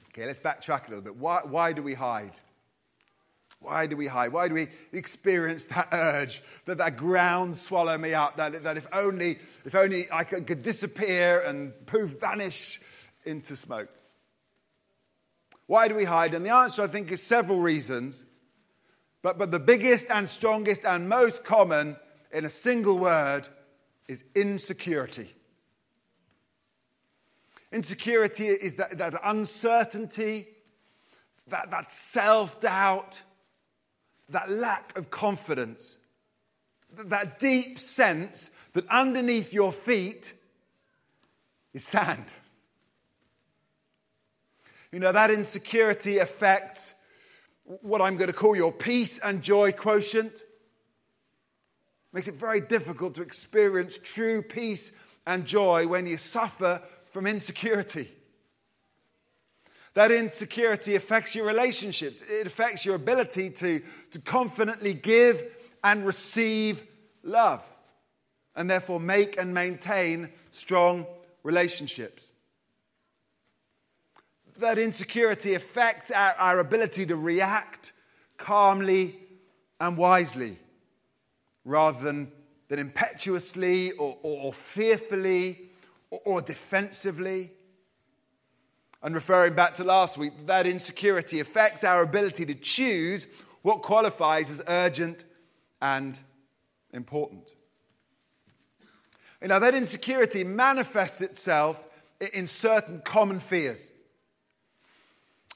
Okay, 0.08 0.26
let's 0.26 0.40
backtrack 0.40 0.86
a 0.86 0.90
little 0.90 1.04
bit. 1.04 1.14
Why, 1.16 1.40
why 1.44 1.72
do 1.72 1.82
we 1.82 1.94
hide? 1.94 2.32
Why 3.60 3.86
do 3.86 3.96
we 3.96 4.06
hide? 4.06 4.32
Why 4.32 4.48
do 4.48 4.54
we 4.54 4.68
experience 4.92 5.66
that 5.66 5.88
urge, 5.92 6.42
that 6.64 6.78
that 6.78 6.96
ground 6.96 7.56
swallow 7.56 7.96
me 7.96 8.14
up, 8.14 8.38
that, 8.38 8.64
that 8.64 8.76
if 8.76 8.86
only, 8.92 9.38
if 9.64 9.74
only 9.74 10.06
I 10.10 10.24
could, 10.24 10.46
could 10.46 10.62
disappear 10.62 11.40
and 11.40 11.72
poof, 11.86 12.18
vanish 12.18 12.80
into 13.24 13.54
smoke? 13.54 13.90
Why 15.66 15.88
do 15.88 15.94
we 15.94 16.04
hide? 16.04 16.34
And 16.34 16.44
the 16.44 16.50
answer, 16.50 16.82
I 16.82 16.86
think, 16.88 17.12
is 17.12 17.22
several 17.22 17.60
reasons. 17.60 18.24
But, 19.22 19.38
but 19.38 19.50
the 19.50 19.60
biggest 19.60 20.06
and 20.10 20.28
strongest 20.28 20.84
and 20.84 21.08
most 21.08 21.44
common 21.44 21.96
in 22.32 22.44
a 22.44 22.50
single 22.50 22.98
word 22.98 23.46
is 24.10 24.24
insecurity. 24.34 25.32
Insecurity 27.70 28.48
is 28.48 28.74
that, 28.74 28.98
that 28.98 29.14
uncertainty, 29.22 30.48
that, 31.46 31.70
that 31.70 31.92
self 31.92 32.60
doubt, 32.60 33.22
that 34.30 34.50
lack 34.50 34.98
of 34.98 35.10
confidence, 35.10 35.96
that 36.92 37.38
deep 37.38 37.78
sense 37.78 38.50
that 38.72 38.84
underneath 38.88 39.52
your 39.52 39.70
feet 39.70 40.32
is 41.72 41.84
sand. 41.84 42.24
You 44.90 44.98
know, 44.98 45.12
that 45.12 45.30
insecurity 45.30 46.18
affects 46.18 46.94
what 47.62 48.00
I'm 48.00 48.16
going 48.16 48.26
to 48.26 48.36
call 48.36 48.56
your 48.56 48.72
peace 48.72 49.20
and 49.20 49.40
joy 49.40 49.70
quotient. 49.70 50.42
Makes 52.12 52.28
it 52.28 52.34
very 52.34 52.60
difficult 52.60 53.14
to 53.14 53.22
experience 53.22 53.98
true 54.02 54.42
peace 54.42 54.92
and 55.26 55.46
joy 55.46 55.86
when 55.86 56.06
you 56.06 56.16
suffer 56.16 56.82
from 57.06 57.26
insecurity. 57.26 58.08
That 59.94 60.10
insecurity 60.10 60.94
affects 60.96 61.34
your 61.34 61.46
relationships. 61.46 62.22
It 62.28 62.46
affects 62.46 62.84
your 62.84 62.94
ability 62.94 63.50
to, 63.50 63.82
to 64.12 64.18
confidently 64.20 64.94
give 64.94 65.42
and 65.82 66.06
receive 66.06 66.82
love, 67.22 67.64
and 68.54 68.68
therefore 68.68 69.00
make 69.00 69.38
and 69.38 69.52
maintain 69.52 70.30
strong 70.50 71.06
relationships 71.42 72.32
that 74.60 74.78
insecurity 74.78 75.54
affects 75.54 76.10
our, 76.10 76.34
our 76.38 76.58
ability 76.60 77.06
to 77.06 77.16
react 77.16 77.92
calmly 78.36 79.18
and 79.80 79.96
wisely 79.96 80.58
rather 81.64 82.02
than, 82.02 82.30
than 82.68 82.78
impetuously 82.78 83.92
or, 83.92 84.16
or, 84.22 84.46
or 84.46 84.52
fearfully 84.52 85.70
or, 86.10 86.20
or 86.24 86.42
defensively. 86.42 87.52
And 89.02 89.14
referring 89.14 89.54
back 89.54 89.74
to 89.74 89.84
last 89.84 90.18
week, 90.18 90.32
that 90.46 90.66
insecurity 90.66 91.40
affects 91.40 91.84
our 91.84 92.02
ability 92.02 92.44
to 92.46 92.54
choose 92.54 93.26
what 93.62 93.82
qualifies 93.82 94.50
as 94.50 94.62
urgent 94.68 95.24
and 95.80 96.18
important. 96.92 97.50
You 99.40 99.48
know, 99.48 99.58
that 99.58 99.74
insecurity 99.74 100.44
manifests 100.44 101.22
itself 101.22 101.82
in 102.34 102.46
certain 102.46 103.00
common 103.02 103.40
fears. 103.40 103.90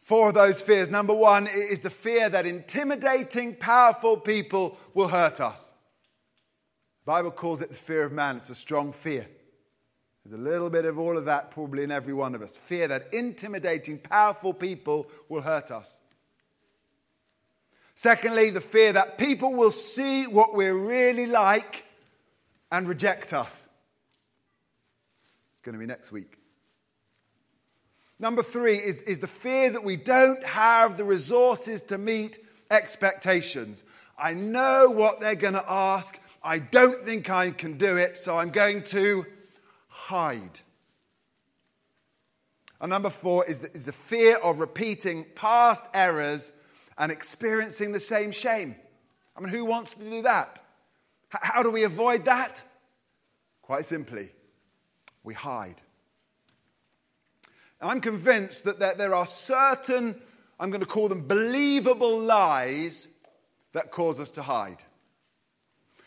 Four 0.03 0.29
of 0.29 0.35
those 0.35 0.61
fears. 0.61 0.91
Number 0.91 1.15
one 1.15 1.47
is 1.47 1.81
the 1.81 1.91
fear 1.91 2.29
that 2.31 2.47
intimidating, 2.47 3.55
powerful 3.55 4.17
people 4.17 4.79
will 4.95 5.09
hurt 5.09 5.41
us. 5.41 5.74
Bible 7.05 7.31
calls 7.31 7.61
it 7.61 7.69
the 7.69 7.75
fear 7.75 8.05
of 8.05 8.13
man. 8.13 8.37
It's 8.37 8.51
a 8.51 8.55
strong 8.55 8.93
fear. 8.93 9.27
There's 10.25 10.39
a 10.39 10.43
little 10.43 10.71
bit 10.71 10.87
of 10.87 10.99
all 10.99 11.19
of 11.19 11.27
that 11.27 11.51
probably 11.51 11.83
in 11.83 11.91
every 11.91 12.15
one 12.15 12.35
of 12.35 12.41
us. 12.41 12.57
Fear 12.57 12.89
that 12.89 13.13
intimidating, 13.13 13.99
powerful 13.99 14.55
people 14.55 15.07
will 15.29 15.43
hurt 15.43 15.71
us. 15.71 16.01
Secondly, 17.95 18.51
the 18.51 18.61
fear 18.61 18.93
that 18.93 19.19
people 19.19 19.53
will 19.53 19.71
see 19.71 20.27
what 20.27 20.55
we're 20.55 20.77
really 20.77 21.27
like 21.27 21.85
and 22.73 22.89
reject 22.89 23.33
us. 23.33 23.69
It's 25.53 25.61
going 25.61 25.75
to 25.75 25.79
be 25.79 25.87
next 25.87 26.11
week. 26.11 26.39
Number 28.19 28.43
three 28.43 28.77
is, 28.77 29.03
is 29.03 29.19
the 29.19 29.27
fear 29.27 29.71
that 29.71 29.85
we 29.85 29.97
don't 29.97 30.43
have 30.45 30.97
the 30.97 31.05
resources 31.05 31.83
to 31.83 31.99
meet 31.99 32.39
expectations. 32.71 33.85
I 34.19 34.33
know 34.33 34.89
what 34.89 35.21
they're 35.21 35.35
going 35.35 35.55
to 35.55 35.65
ask. 35.69 36.19
I 36.45 36.59
don't 36.59 37.07
think 37.07 37.31
I 37.31 37.51
can 37.53 37.79
do 37.79 37.97
it, 37.97 38.19
so 38.19 38.37
I'm 38.37 38.51
going 38.51 38.83
to 38.85 39.25
hide. 39.89 40.61
And 42.83 42.91
number 42.91 43.09
four 43.09 43.47
is 43.47 43.61
the, 43.61 43.73
is 43.73 43.87
the 43.87 43.93
fear 43.93 44.37
of 44.37 44.59
repeating 44.59 45.25
past 45.35 45.85
errors 45.95 46.53
and 46.99 47.11
experiencing 47.11 47.93
the 47.93 48.01
same 48.01 48.31
shame. 48.31 48.77
I 49.35 49.41
mean, 49.41 49.49
who 49.49 49.65
wants 49.65 49.95
to 49.95 50.05
do 50.05 50.21
that? 50.21 50.61
H- 51.35 51.41
how 51.43 51.63
do 51.63 51.71
we 51.71 51.85
avoid 51.85 52.27
that? 52.27 52.63
Quite 53.63 53.87
simply, 53.87 54.29
we 55.23 55.33
hide. 55.33 55.81
I'm 57.81 58.03
convinced 58.03 58.65
that 58.65 58.79
there, 58.79 58.95
there 58.95 59.15
are 59.15 59.27
certain, 59.27 60.21
I'm 60.61 60.71
going 60.71 60.81
to 60.81 60.87
call 60.87 61.09
them 61.09 61.27
believable 61.27 62.19
lies 62.19 63.09
that 63.73 63.91
cause 63.91 64.21
us 64.21 64.31
to 64.33 64.43
hide. 64.43 64.83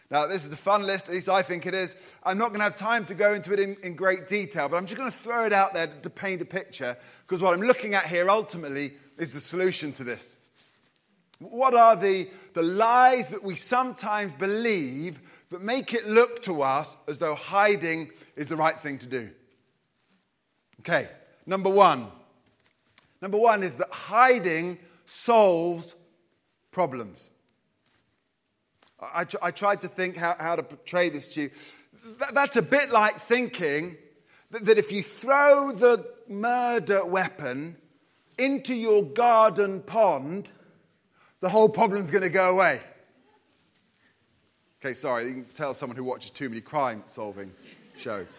Now, 0.09 0.25
this 0.25 0.45
is 0.45 0.53
a 0.53 0.57
fun 0.57 0.83
list, 0.83 1.07
at 1.07 1.13
least 1.13 1.27
I 1.27 1.41
think 1.41 1.65
it 1.65 1.73
is. 1.73 1.95
I'm 2.23 2.37
not 2.37 2.49
going 2.49 2.59
to 2.59 2.63
have 2.63 2.77
time 2.77 3.05
to 3.07 3.13
go 3.13 3.33
into 3.33 3.51
it 3.51 3.59
in, 3.59 3.75
in 3.83 3.95
great 3.95 4.27
detail, 4.27 4.69
but 4.69 4.77
I'm 4.77 4.85
just 4.85 4.97
going 4.97 5.11
to 5.11 5.17
throw 5.17 5.45
it 5.45 5.51
out 5.51 5.73
there 5.73 5.87
to 5.87 6.09
paint 6.09 6.41
a 6.41 6.45
picture, 6.45 6.95
because 7.25 7.41
what 7.41 7.53
I'm 7.53 7.61
looking 7.61 7.93
at 7.93 8.05
here 8.05 8.29
ultimately 8.29 8.93
is 9.17 9.33
the 9.33 9.41
solution 9.41 9.91
to 9.93 10.05
this. 10.05 10.37
What 11.39 11.73
are 11.73 11.95
the, 11.95 12.29
the 12.53 12.63
lies 12.63 13.29
that 13.29 13.43
we 13.43 13.55
sometimes 13.55 14.31
believe 14.39 15.19
that 15.49 15.61
make 15.61 15.93
it 15.93 16.07
look 16.07 16.41
to 16.43 16.61
us 16.61 16.95
as 17.07 17.19
though 17.19 17.35
hiding 17.35 18.11
is 18.35 18.47
the 18.47 18.55
right 18.55 18.79
thing 18.79 18.97
to 18.99 19.07
do? 19.07 19.29
Okay, 20.79 21.07
number 21.45 21.69
one. 21.69 22.07
Number 23.21 23.37
one 23.37 23.61
is 23.61 23.75
that 23.75 23.91
hiding 23.91 24.79
solves 25.05 25.95
problems. 26.71 27.29
I, 28.99 29.25
I 29.41 29.51
tried 29.51 29.81
to 29.81 29.87
think 29.87 30.17
how, 30.17 30.35
how, 30.39 30.55
to 30.55 30.63
portray 30.63 31.09
this 31.09 31.33
to 31.35 31.41
you. 31.41 31.49
That, 32.19 32.33
that's 32.33 32.55
a 32.55 32.61
bit 32.61 32.89
like 32.91 33.21
thinking 33.27 33.97
that, 34.51 34.65
that 34.65 34.77
if 34.77 34.91
you 34.91 35.03
throw 35.03 35.71
the 35.71 36.05
murder 36.27 37.05
weapon 37.05 37.77
into 38.37 38.73
your 38.73 39.03
garden 39.03 39.81
pond, 39.81 40.51
the 41.39 41.49
whole 41.49 41.69
problem's 41.69 42.09
going 42.09 42.23
to 42.23 42.29
go 42.29 42.51
away. 42.51 42.81
Okay, 44.81 44.93
sorry, 44.93 45.27
you 45.27 45.33
can 45.33 45.45
tell 45.45 45.73
someone 45.73 45.97
who 45.97 46.03
watches 46.03 46.31
too 46.31 46.49
many 46.49 46.61
crime 46.61 47.03
solving 47.07 47.51
shows. 47.97 48.35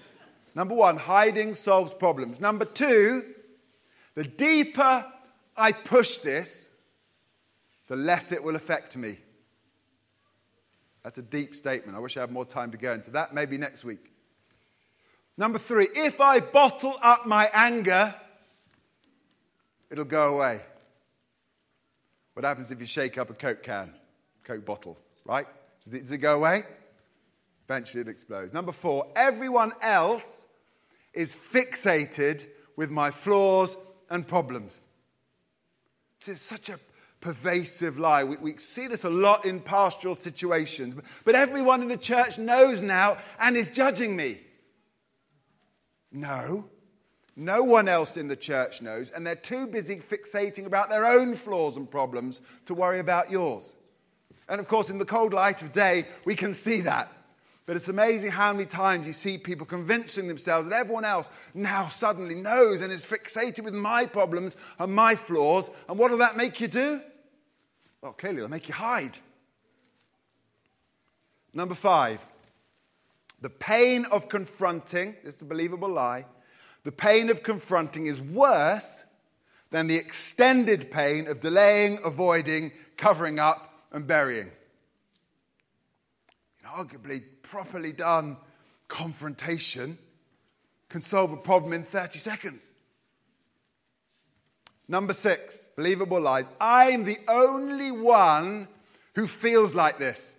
Number 0.55 0.75
one, 0.75 0.97
hiding 0.97 1.55
solves 1.55 1.93
problems. 1.93 2.41
Number 2.41 2.65
two, 2.65 3.23
the 4.15 4.25
deeper 4.25 5.05
I 5.57 5.73
push 5.73 6.19
this, 6.19 6.73
the 7.89 7.97
less 7.97 8.33
it 8.33 8.43
will 8.43 8.57
affect 8.57 8.97
me. 8.97 9.19
That's 11.03 11.19
a 11.19 11.23
deep 11.23 11.55
statement. 11.55 11.97
I 11.97 12.01
wish 12.01 12.17
I 12.17 12.21
had 12.21 12.33
more 12.33 12.45
time 12.45 12.71
to 12.73 12.77
go 12.77 12.93
into 12.93 13.11
that. 13.13 13.35
Maybe 13.35 13.59
next 13.59 13.85
week. 13.85 14.13
Number 15.37 15.59
three, 15.59 15.89
if 15.95 16.21
I 16.21 16.41
bottle 16.41 16.97
up 17.01 17.27
my 17.27 17.49
anger, 17.53 18.15
it'll 19.91 20.05
go 20.05 20.37
away. 20.37 20.61
What 22.35 22.45
happens 22.45 22.71
if 22.71 22.81
you 22.81 22.87
shake 22.87 23.19
up 23.19 23.31
a 23.31 23.35
Coke 23.35 23.63
can, 23.63 23.93
Coke 24.45 24.65
bottle, 24.65 24.99
right? 25.25 25.47
Does 25.85 25.93
it, 25.93 26.01
does 26.01 26.13
it 26.13 26.19
go 26.19 26.37
away? 26.37 26.63
Eventually 27.69 28.01
it 28.01 28.09
explodes. 28.09 28.53
Number 28.53 28.73
four, 28.73 29.07
everyone 29.15 29.73
else 29.83 30.47
is 31.13 31.35
fixated 31.35 32.47
with 32.77 32.91
my 32.91 33.11
flaws 33.11 33.77
and 34.11 34.27
problems. 34.27 34.81
Is 36.27 36.41
such 36.41 36.69
a 36.69 36.79
pervasive 37.21 37.99
lie. 37.99 38.25
We, 38.25 38.37
we, 38.37 38.57
see 38.59 38.87
this 38.87 39.05
a 39.05 39.11
lot 39.11 39.45
in 39.45 39.61
pastoral 39.61 40.15
situations, 40.15 40.95
but, 41.25 41.35
everyone 41.35 41.83
in 41.83 41.89
the 41.89 41.97
church 41.97 42.39
knows 42.39 42.83
now 42.83 43.19
and 43.39 43.57
is 43.57 43.69
judging 43.69 44.17
me. 44.17 44.41
No, 46.11 46.69
no 47.37 47.63
one 47.63 47.89
else 47.89 48.17
in 48.17 48.29
the 48.29 48.37
church 48.37 48.83
knows, 48.83 49.11
and 49.11 49.27
they're 49.27 49.37
too 49.37 49.67
busy 49.67 49.97
fixating 49.97 50.67
about 50.67 50.91
their 50.91 51.07
own 51.07 51.37
flaws 51.37 51.77
and 51.77 51.91
problems 51.91 52.41
to 52.67 52.75
worry 52.75 52.99
about 52.99 53.31
yours. 53.31 53.75
And 54.49 54.61
of 54.61 54.67
course, 54.67 54.91
in 54.91 54.99
the 54.99 55.05
cold 55.05 55.33
light 55.33 55.63
of 55.63 55.73
day, 55.73 56.07
we 56.25 56.35
can 56.35 56.55
see 56.55 56.81
that. 56.83 57.13
But 57.69 57.77
it's 57.77 57.89
amazing 57.89 58.31
how 58.31 58.55
many 58.55 58.65
times 58.65 59.07
you 59.07 59.13
see 59.13 59.37
people 59.37 59.67
convincing 59.67 60.27
themselves 60.27 60.67
that 60.67 60.75
everyone 60.75 61.05
else 61.05 61.29
now 61.53 61.91
suddenly 61.91 62.35
knows 62.35 62.81
and 62.81 62.91
is 62.91 63.05
fixated 63.05 63.63
with 63.63 63.75
my 63.75 64.07
problems 64.07 64.57
and 64.79 64.91
my 64.91 65.15
flaws. 65.15 65.71
And 65.87 65.99
what 65.99 66.11
will 66.11 66.17
that 66.17 66.35
make 66.35 66.63
you 66.63 66.69
do? 66.69 67.03
Well, 68.01 68.15
clearly, 68.15 68.39
it'll 68.39 68.49
make 68.49 68.69
you 68.69 68.75
hide. 68.75 69.19
Number 71.53 71.75
five, 71.75 72.27
the 73.43 73.51
pain 73.51 74.07
of 74.07 74.31
confronting, 74.31 75.17
this 75.23 75.37
is 75.37 75.43
a 75.43 75.45
believable 75.45 75.91
lie, 75.91 76.25
the 76.85 76.93
pain 76.93 77.29
of 77.29 77.43
confronting 77.43 78.07
is 78.07 78.19
worse 78.19 79.05
than 79.69 79.89
the 79.89 79.97
extended 79.97 80.91
pain 80.91 81.29
of 81.29 81.41
delaying, 81.41 81.99
avoiding, 82.03 82.73
covering 82.97 83.39
up, 83.39 83.85
and 83.93 84.07
burying. 84.07 84.53
Arguably, 86.79 87.23
properly 87.43 87.91
done 87.91 88.37
confrontation 88.87 89.99
can 90.89 91.03
solve 91.03 91.33
a 91.33 91.37
problem 91.37 91.73
in 91.73 91.83
30 91.83 92.19
seconds. 92.21 92.73
Number 94.87 95.13
six, 95.13 95.69
believable 95.75 96.21
lies. 96.21 96.49
I'm 96.61 97.05
the 97.05 97.19
only 97.27 97.91
one 97.91 98.69
who 99.17 99.27
feels 99.27 99.75
like 99.75 99.99
this. 99.99 100.37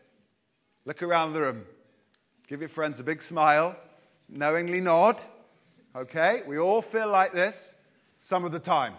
Look 0.86 1.04
around 1.04 1.34
the 1.34 1.41
room. 1.41 1.65
Give 2.47 2.62
your 2.62 2.69
friends 2.69 3.02
a 3.02 3.04
big 3.04 3.21
smile, 3.21 3.75
knowingly 4.30 4.80
nod. 4.80 5.21
Okay, 5.93 6.41
we 6.47 6.58
all 6.58 6.82
feel 6.82 7.10
like 7.10 7.34
this 7.34 7.75
some 8.21 8.45
of 8.45 8.54
the 8.54 8.60
time. 8.60 8.93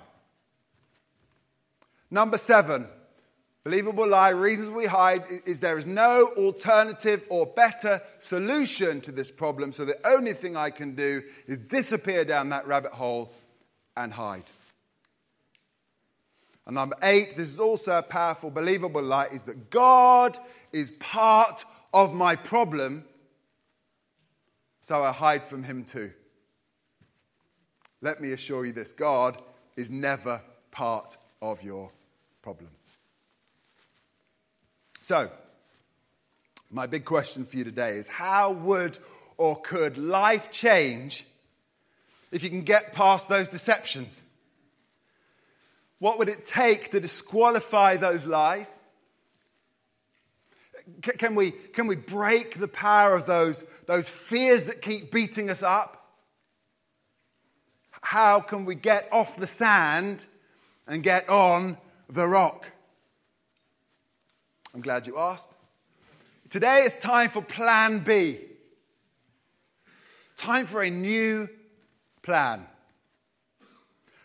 Number 2.11 2.37
seven, 2.37 2.87
believable 3.65 4.07
lie, 4.07 4.31
reasons 4.31 4.71
we 4.71 4.87
hide 4.87 5.25
is 5.47 5.61
there 5.61 5.79
is 5.79 5.87
no 5.87 6.31
alternative 6.37 7.25
or 7.29 7.47
better 7.47 8.01
solution 8.19 9.01
to 9.03 9.13
this 9.13 9.31
problem, 9.31 9.73
so 9.73 9.85
the 9.85 9.99
only 10.07 10.33
thing 10.33 10.57
I 10.57 10.71
can 10.71 10.95
do 10.95 11.23
is 11.47 11.59
disappear 11.59 12.25
down 12.25 12.49
that 12.51 12.67
rabbit 12.67 12.93
hole 12.93 13.33
and 13.97 14.13
hide. 14.13 14.45
And 16.67 16.75
number 16.75 16.97
eight, 17.03 17.37
this 17.37 17.49
is 17.49 17.59
also 17.59 17.99
a 17.99 18.03
powerful, 18.03 18.51
believable 18.51 19.03
lie, 19.03 19.27
is 19.27 19.45
that 19.45 19.71
God 19.71 20.39
is 20.73 20.93
part 20.93 21.65
of 21.93 22.15
my 22.15 22.37
problem, 22.37 23.05
so 24.81 25.03
I 25.03 25.13
hide 25.13 25.45
from 25.45 25.65
Him 25.65 25.85
too. 25.85 26.13
Let 28.03 28.21
me 28.21 28.33
assure 28.33 28.65
you 28.65 28.73
this 28.73 28.93
God 28.93 29.43
is 29.77 29.91
never 29.91 30.41
part 30.71 31.17
of 31.43 31.63
your 31.63 31.91
problem. 32.41 32.71
So, 35.11 35.29
my 36.71 36.87
big 36.87 37.05
question 37.05 37.45
for 37.45 37.57
you 37.57 37.65
today 37.65 37.95
is 37.95 38.07
how 38.07 38.53
would 38.53 38.97
or 39.39 39.61
could 39.61 39.99
life 39.99 40.53
change 40.53 41.27
if 42.31 42.45
you 42.45 42.49
can 42.49 42.63
get 42.63 42.93
past 42.93 43.29
those 43.29 43.49
deceptions? 43.49 44.23
What 45.99 46.21
would 46.21 46.29
it 46.29 46.45
take 46.45 46.93
to 46.93 47.01
disqualify 47.01 47.97
those 47.97 48.25
lies? 48.25 48.79
Can 51.03 51.35
we, 51.35 51.51
can 51.51 51.89
we 51.89 51.97
break 51.97 52.61
the 52.61 52.69
power 52.69 53.17
of 53.17 53.27
those, 53.27 53.65
those 53.87 54.09
fears 54.09 54.67
that 54.67 54.81
keep 54.81 55.11
beating 55.11 55.51
us 55.51 55.65
up? 55.65 56.07
How 58.01 58.39
can 58.39 58.65
we 58.65 58.77
get 58.77 59.09
off 59.11 59.37
the 59.37 59.49
sand 59.49 60.27
and 60.87 61.03
get 61.03 61.29
on 61.29 61.79
the 62.09 62.29
rock? 62.29 62.65
I'm 64.75 64.81
glad 64.81 65.07
you 65.07 65.19
asked. 65.19 65.57
Today 66.49 66.83
it's 66.85 67.03
time 67.03 67.31
for 67.31 67.43
plan 67.43 68.01
B. 68.01 68.39
Time 70.37 70.65
for 70.65 70.83
a 70.83 70.91
new 70.91 71.49
plan. 72.23 72.67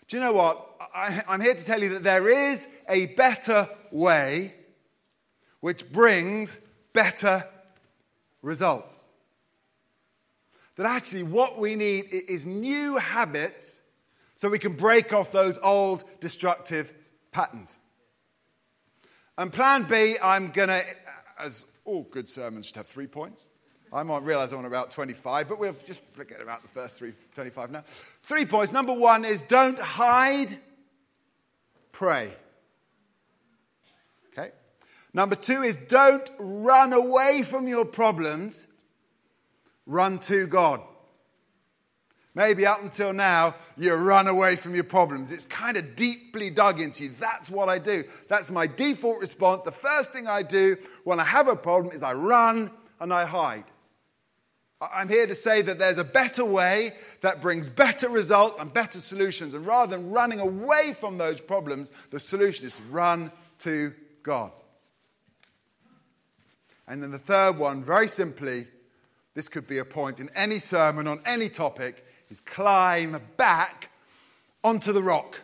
Do 0.08 0.18
you 0.18 0.24
know 0.24 0.34
what? 0.34 0.70
I, 0.94 1.24
am 1.28 1.42
here 1.42 1.56
to 1.56 1.66
tell 1.66 1.82
you 1.82 1.90
that 1.90 2.04
there 2.04 2.28
is 2.30 2.68
a 2.88 3.08
better 3.08 3.68
way 3.92 4.54
which 5.62 5.92
brings 5.92 6.60
better 6.94 7.44
results. 8.44 9.08
That 10.76 10.86
actually, 10.86 11.24
what 11.24 11.58
we 11.58 11.76
need 11.76 12.06
is 12.12 12.46
new 12.46 12.98
habits 12.98 13.82
so 14.36 14.50
we 14.50 14.60
can 14.60 14.74
break 14.74 15.12
off 15.12 15.32
those 15.32 15.58
old 15.64 16.04
destructive 16.20 16.94
patterns. 17.32 17.80
And 19.38 19.52
plan 19.52 19.84
B, 19.84 20.16
I'm 20.22 20.52
going 20.52 20.70
to, 20.70 20.82
as 21.40 21.66
all 21.84 22.04
good 22.04 22.30
sermons 22.30 22.68
should 22.68 22.78
have 22.78 22.88
three 22.88 23.08
points. 23.08 23.50
I 23.92 24.04
might 24.04 24.24
realize 24.24 24.52
I'm 24.52 24.60
on 24.60 24.66
about 24.66 24.92
25, 24.92 25.48
but 25.48 25.60
we'll 25.60 25.76
just 25.86 26.02
forget 26.14 26.42
about 26.42 26.62
the 26.62 26.68
first 26.70 26.98
three, 26.98 27.14
25 27.34 27.72
now. 27.72 27.84
Three 28.24 28.46
points. 28.46 28.74
Number 28.74 28.94
one 28.94 29.24
is 29.24 29.42
don't 29.44 29.80
hide, 29.80 30.58
pray. 31.92 32.34
Okay? 34.32 34.52
Number 35.14 35.36
two 35.36 35.64
is 35.64 35.78
don't 35.88 36.30
run 36.40 36.94
away 36.94 37.44
from 37.48 37.68
your 37.68 37.86
problems, 37.86 38.68
run 39.86 40.20
to 40.20 40.48
God. 40.48 40.82
Maybe 42.36 42.66
up 42.66 42.84
until 42.84 43.14
now, 43.14 43.56
you 43.78 43.94
run 43.94 44.28
away 44.28 44.58
from 44.58 44.76
your 44.76 44.84
problems. 44.84 45.32
It's 45.32 45.46
kind 45.46 45.78
of 45.78 45.96
deeply 45.96 46.50
dug 46.50 46.82
into 46.82 47.06
you. 47.06 47.12
That's 47.18 47.50
what 47.50 47.70
I 47.70 47.80
do. 47.80 48.04
That's 48.28 48.52
my 48.52 48.68
default 48.68 49.22
response. 49.22 49.64
The 49.64 49.72
first 49.72 50.12
thing 50.12 50.28
I 50.28 50.44
do 50.44 50.76
when 51.06 51.22
I 51.22 51.24
have 51.24 51.48
a 51.48 51.56
problem 51.56 51.96
is 51.96 52.04
I 52.04 52.14
run 52.14 52.72
and 53.00 53.14
I 53.14 53.26
hide. 53.26 53.64
I'm 54.82 55.08
here 55.08 55.26
to 55.26 55.36
say 55.36 55.62
that 55.62 55.80
there's 55.80 55.98
a 55.98 56.04
better 56.04 56.44
way 56.44 56.94
that 57.22 57.42
brings 57.42 57.70
better 57.70 58.10
results 58.10 58.58
and 58.60 58.72
better 58.74 59.00
solutions. 59.00 59.54
And 59.54 59.66
rather 59.66 59.96
than 59.96 60.12
running 60.12 60.42
away 60.42 60.94
from 61.00 61.18
those 61.18 61.40
problems, 61.40 61.90
the 62.12 62.20
solution 62.20 62.66
is 62.66 62.74
to 62.74 62.84
run 62.84 63.32
to 63.60 63.94
God. 64.24 64.52
And 66.86 67.02
then 67.02 67.12
the 67.12 67.18
third 67.18 67.58
one, 67.58 67.82
very 67.84 68.10
simply, 68.10 68.68
this 69.34 69.48
could 69.48 69.68
be 69.68 69.78
a 69.78 69.86
point 69.86 70.20
in 70.20 70.30
any 70.36 70.60
sermon 70.60 71.08
on 71.08 71.22
any 71.26 71.50
topic, 71.50 72.05
is 72.30 72.40
climb 72.42 73.22
back 73.38 73.90
onto 74.64 74.92
the 74.92 75.02
rock. 75.02 75.40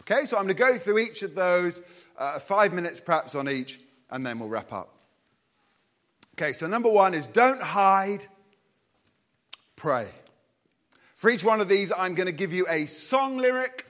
Okay, 0.00 0.24
so 0.24 0.36
I'm 0.36 0.44
going 0.44 0.54
to 0.56 0.62
go 0.62 0.78
through 0.78 0.98
each 0.98 1.22
of 1.22 1.34
those, 1.34 1.80
uh, 2.16 2.38
five 2.38 2.72
minutes 2.72 3.00
perhaps 3.00 3.34
on 3.34 3.48
each, 3.48 3.80
and 4.10 4.24
then 4.24 4.38
we'll 4.38 4.48
wrap 4.48 4.72
up. 4.72 4.94
Okay, 6.34 6.52
so 6.52 6.66
number 6.66 6.88
one 6.88 7.14
is 7.14 7.26
don't 7.26 7.60
hide, 7.60 8.24
pray. 9.76 10.06
For 11.16 11.30
each 11.30 11.42
one 11.42 11.60
of 11.60 11.68
these, 11.68 11.92
I'm 11.96 12.14
going 12.14 12.28
to 12.28 12.32
give 12.32 12.52
you 12.52 12.64
a 12.68 12.86
song 12.86 13.38
lyric, 13.38 13.84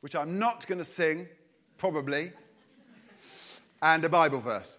which 0.00 0.16
I'm 0.16 0.38
not 0.40 0.66
going 0.66 0.78
to 0.78 0.84
sing, 0.84 1.28
probably, 1.76 2.32
and 3.80 4.04
a 4.04 4.08
Bible 4.08 4.40
verse. 4.40 4.78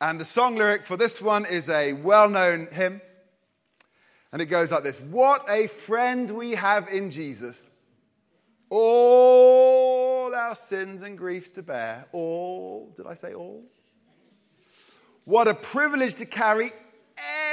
And 0.00 0.18
the 0.18 0.24
song 0.24 0.56
lyric 0.56 0.84
for 0.84 0.96
this 0.96 1.20
one 1.20 1.44
is 1.44 1.68
a 1.68 1.92
well 1.92 2.28
known 2.28 2.68
hymn. 2.72 3.00
And 4.34 4.42
it 4.42 4.46
goes 4.46 4.72
like 4.72 4.82
this 4.82 5.00
What 5.00 5.48
a 5.48 5.68
friend 5.68 6.28
we 6.28 6.50
have 6.56 6.88
in 6.88 7.12
Jesus. 7.12 7.70
All 8.68 10.34
our 10.34 10.56
sins 10.56 11.02
and 11.02 11.16
griefs 11.16 11.52
to 11.52 11.62
bear. 11.62 12.06
All, 12.10 12.92
did 12.96 13.06
I 13.06 13.14
say 13.14 13.32
all? 13.32 13.62
What 15.24 15.46
a 15.46 15.54
privilege 15.54 16.14
to 16.14 16.26
carry 16.26 16.72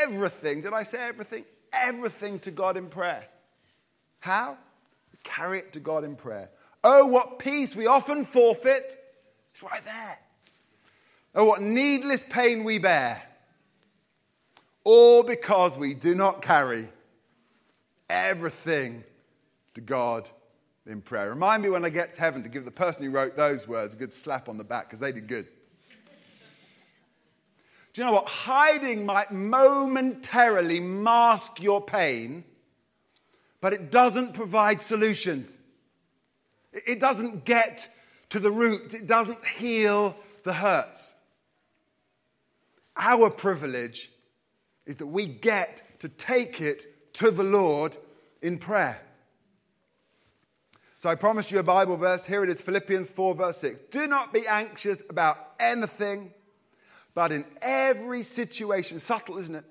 everything. 0.02 0.62
Did 0.62 0.74
I 0.74 0.82
say 0.82 0.98
everything? 1.08 1.46
Everything 1.72 2.39
to 2.39 2.50
God 2.50 2.78
in 2.78 2.88
prayer. 2.88 3.26
How? 4.20 4.58
Carry 5.24 5.60
it 5.60 5.74
to 5.74 5.80
God 5.80 6.04
in 6.04 6.15
prayer. 6.15 6.50
Oh, 6.84 7.06
what 7.06 7.38
peace 7.38 7.76
we 7.76 7.86
often 7.86 8.26
forfeit. 8.26 8.98
It's 9.52 9.62
right 9.62 9.86
there. 9.86 10.17
Oh, 11.36 11.46
what 11.46 11.62
needless 11.62 12.24
pain 12.28 12.63
we 12.63 12.80
bear 12.80 13.22
all 14.84 15.24
because 15.24 15.78
we 15.78 15.94
do 15.94 16.15
not 16.15 16.41
carry 16.41 16.88
everything 18.10 19.04
to 19.74 19.82
God 19.82 20.30
in 20.86 21.02
prayer. 21.02 21.30
Remind 21.30 21.63
me 21.63 21.70
when 21.70 21.86
I 21.86 21.89
get 21.89 22.13
to 22.15 22.22
heaven 22.22 22.44
to 22.44 22.50
give 22.50 22.65
the 22.65 22.72
person 22.72 23.04
who 23.04 23.12
wrote 23.12 23.38
those 23.38 23.67
words 23.67 23.94
a 23.94 23.98
good 23.98 24.13
slap 24.13 24.50
on 24.50 24.58
the 24.58 24.63
back 24.63 24.88
because 24.88 25.00
they 25.00 25.12
did 25.12 25.28
good. 25.28 25.48
Do 27.94 28.02
you 28.02 28.06
know 28.06 28.13
what? 28.13 28.28
Hiding 28.28 29.06
might 29.06 29.32
momentarily 29.32 30.80
mask 30.80 31.62
your 31.62 31.82
pain, 31.82 32.46
but 33.60 33.74
it 33.74 33.91
doesn't 33.91 34.34
provide 34.34 34.82
solutions. 34.82 35.58
It 36.72 37.02
doesn't 37.02 37.44
get 37.44 37.89
to 38.30 38.39
the 38.39 38.52
root, 38.52 38.94
it 38.94 39.08
doesn't 39.08 39.46
heal 39.46 40.15
the 40.44 40.54
hurts. 40.54 41.15
Our 42.96 43.30
privilege 43.30 44.10
is 44.86 44.98
that 44.98 45.08
we 45.08 45.26
get 45.26 46.00
to 46.00 46.10
take 46.10 46.62
it 46.62 47.13
to 47.13 47.32
the 47.32 47.44
Lord 47.44 47.98
in 48.41 48.58
prayer. 48.58 49.02
So 50.98 51.10
I 51.10 51.15
promised 51.15 51.52
you 51.52 51.60
a 51.60 51.63
Bible 51.63 51.98
verse. 51.98 52.26
Here 52.26 52.44
it 52.44 52.50
is 52.50 52.62
Philippians 52.62 53.10
4, 53.10 53.34
verse 53.34 53.58
6. 53.58 53.82
Do 53.89 54.06
not 54.08 54.32
be 54.32 54.46
anxious 54.48 55.02
about 55.10 55.38
anything, 55.60 56.32
but 57.15 57.32
in 57.32 57.44
every 57.62 58.22
situation, 58.22 59.00
subtle, 59.00 59.39
isn't 59.39 59.56
it? 59.56 59.65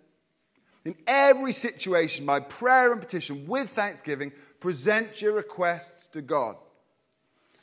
In 0.85 0.97
every 1.07 1.53
situation, 1.53 2.27
by 2.27 2.41
prayer 2.41 2.91
and 2.91 3.01
petition, 3.01 3.47
with 3.47 3.71
thanksgiving, 3.71 4.33
present 4.59 5.23
your 5.23 5.35
requests 5.35 6.09
to 6.09 6.23
God. 6.23 6.57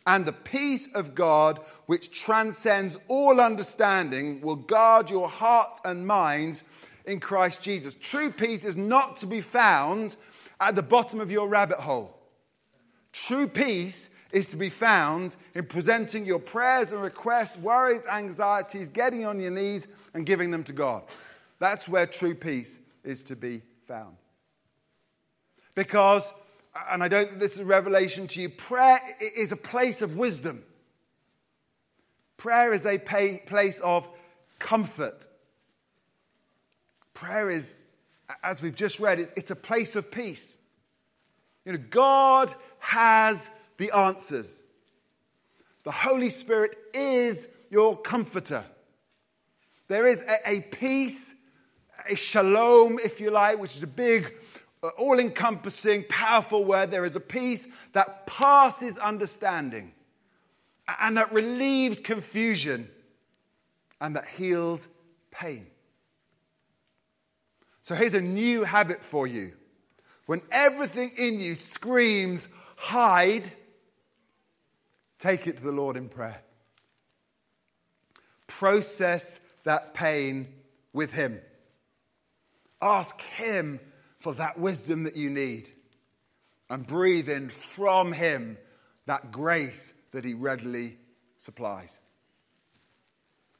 And 0.05 0.25
the 0.25 0.31
peace 0.31 0.87
of 0.95 1.13
God, 1.13 1.59
which 1.87 2.11
transcends 2.11 2.97
all 3.09 3.41
understanding, 3.41 4.39
will 4.39 4.55
guard 4.55 5.09
your 5.09 5.27
hearts 5.27 5.81
and 5.83 6.07
minds 6.07 6.63
in 7.07 7.19
Christ 7.19 7.63
Jesus. 7.63 7.95
True 7.95 8.29
peace 8.29 8.63
is 8.63 8.75
not 8.75 9.17
to 9.17 9.25
be 9.25 9.41
found 9.41 10.15
at 10.59 10.75
the 10.75 10.83
bottom 10.83 11.19
of 11.19 11.31
your 11.31 11.47
rabbit 11.47 11.79
hole. 11.79 12.13
True 13.13 13.47
peace 13.47 14.11
is 14.31 14.49
to 14.49 14.57
be 14.57 14.69
found 14.69 15.37
in 15.55 15.65
presenting 15.65 16.25
your 16.25 16.39
prayers 16.39 16.91
and 16.91 17.01
requests, 17.01 17.57
worries, 17.57 18.03
anxieties, 18.11 18.89
getting 18.89 19.25
on 19.25 19.39
your 19.39 19.51
knees 19.51 19.87
and 20.13 20.25
giving 20.25 20.51
them 20.51 20.63
to 20.65 20.73
God. 20.73 21.03
That's 21.59 21.87
where 21.87 22.05
true 22.05 22.35
peace 22.35 22.79
is 23.03 23.23
to 23.23 23.35
be 23.35 23.61
found. 23.87 24.17
Because, 25.73 26.31
and 26.91 27.03
I 27.03 27.07
don't 27.07 27.27
think 27.27 27.39
this 27.39 27.53
is 27.53 27.61
a 27.61 27.65
revelation 27.65 28.27
to 28.27 28.41
you, 28.41 28.49
prayer 28.49 28.99
is 29.35 29.51
a 29.51 29.57
place 29.57 30.01
of 30.01 30.17
wisdom. 30.17 30.63
Prayer 32.35 32.73
is 32.73 32.85
a 32.85 32.99
place 32.99 33.79
of 33.79 34.07
comfort. 34.59 35.25
Prayer 37.17 37.49
is, 37.49 37.79
as 38.43 38.61
we've 38.61 38.75
just 38.75 38.99
read, 38.99 39.19
it's, 39.19 39.33
it's 39.35 39.49
a 39.49 39.55
place 39.55 39.95
of 39.95 40.11
peace. 40.11 40.59
You 41.65 41.71
know, 41.71 41.79
God 41.89 42.53
has 42.77 43.49
the 43.77 43.89
answers. 43.89 44.61
The 45.81 45.89
Holy 45.89 46.29
Spirit 46.29 46.77
is 46.93 47.49
your 47.71 47.97
comforter. 47.97 48.63
There 49.87 50.05
is 50.05 50.21
a, 50.21 50.47
a 50.47 50.61
peace, 50.61 51.33
a 52.07 52.15
shalom, 52.15 52.99
if 53.03 53.19
you 53.19 53.31
like, 53.31 53.57
which 53.57 53.75
is 53.75 53.81
a 53.81 53.87
big, 53.87 54.35
uh, 54.83 54.89
all 54.89 55.17
encompassing, 55.17 56.05
powerful 56.09 56.65
word. 56.65 56.91
There 56.91 57.03
is 57.03 57.15
a 57.15 57.19
peace 57.19 57.67
that 57.93 58.27
passes 58.27 58.99
understanding 58.99 59.91
and 60.99 61.17
that 61.17 61.33
relieves 61.33 61.99
confusion 61.99 62.87
and 63.99 64.15
that 64.15 64.27
heals 64.27 64.87
pain. 65.31 65.65
So 67.87 67.95
here's 67.95 68.15
a 68.15 68.21
new 68.21 68.65
habit 68.65 69.01
for 69.01 69.27
you. 69.27 69.53
When 70.25 70.41
everything 70.51 71.09
in 71.17 71.39
you 71.39 71.55
screams, 71.55 72.49
hide, 72.75 73.49
take 75.19 75.47
it 75.47 75.55
to 75.55 75.63
the 75.63 75.71
Lord 75.71 75.95
in 75.95 76.09
prayer. 76.09 76.43
Process 78.47 79.39
that 79.63 79.93
pain 79.93 80.49
with 80.91 81.13
Him. 81.13 81.39
Ask 82.81 83.21
Him 83.21 83.79
for 84.19 84.33
that 84.33 84.59
wisdom 84.59 85.03
that 85.03 85.15
you 85.15 85.29
need. 85.29 85.69
And 86.69 86.85
breathe 86.85 87.29
in 87.29 87.47
from 87.47 88.11
Him 88.11 88.57
that 89.05 89.31
grace 89.31 89.93
that 90.11 90.25
He 90.25 90.33
readily 90.33 90.97
supplies. 91.37 92.01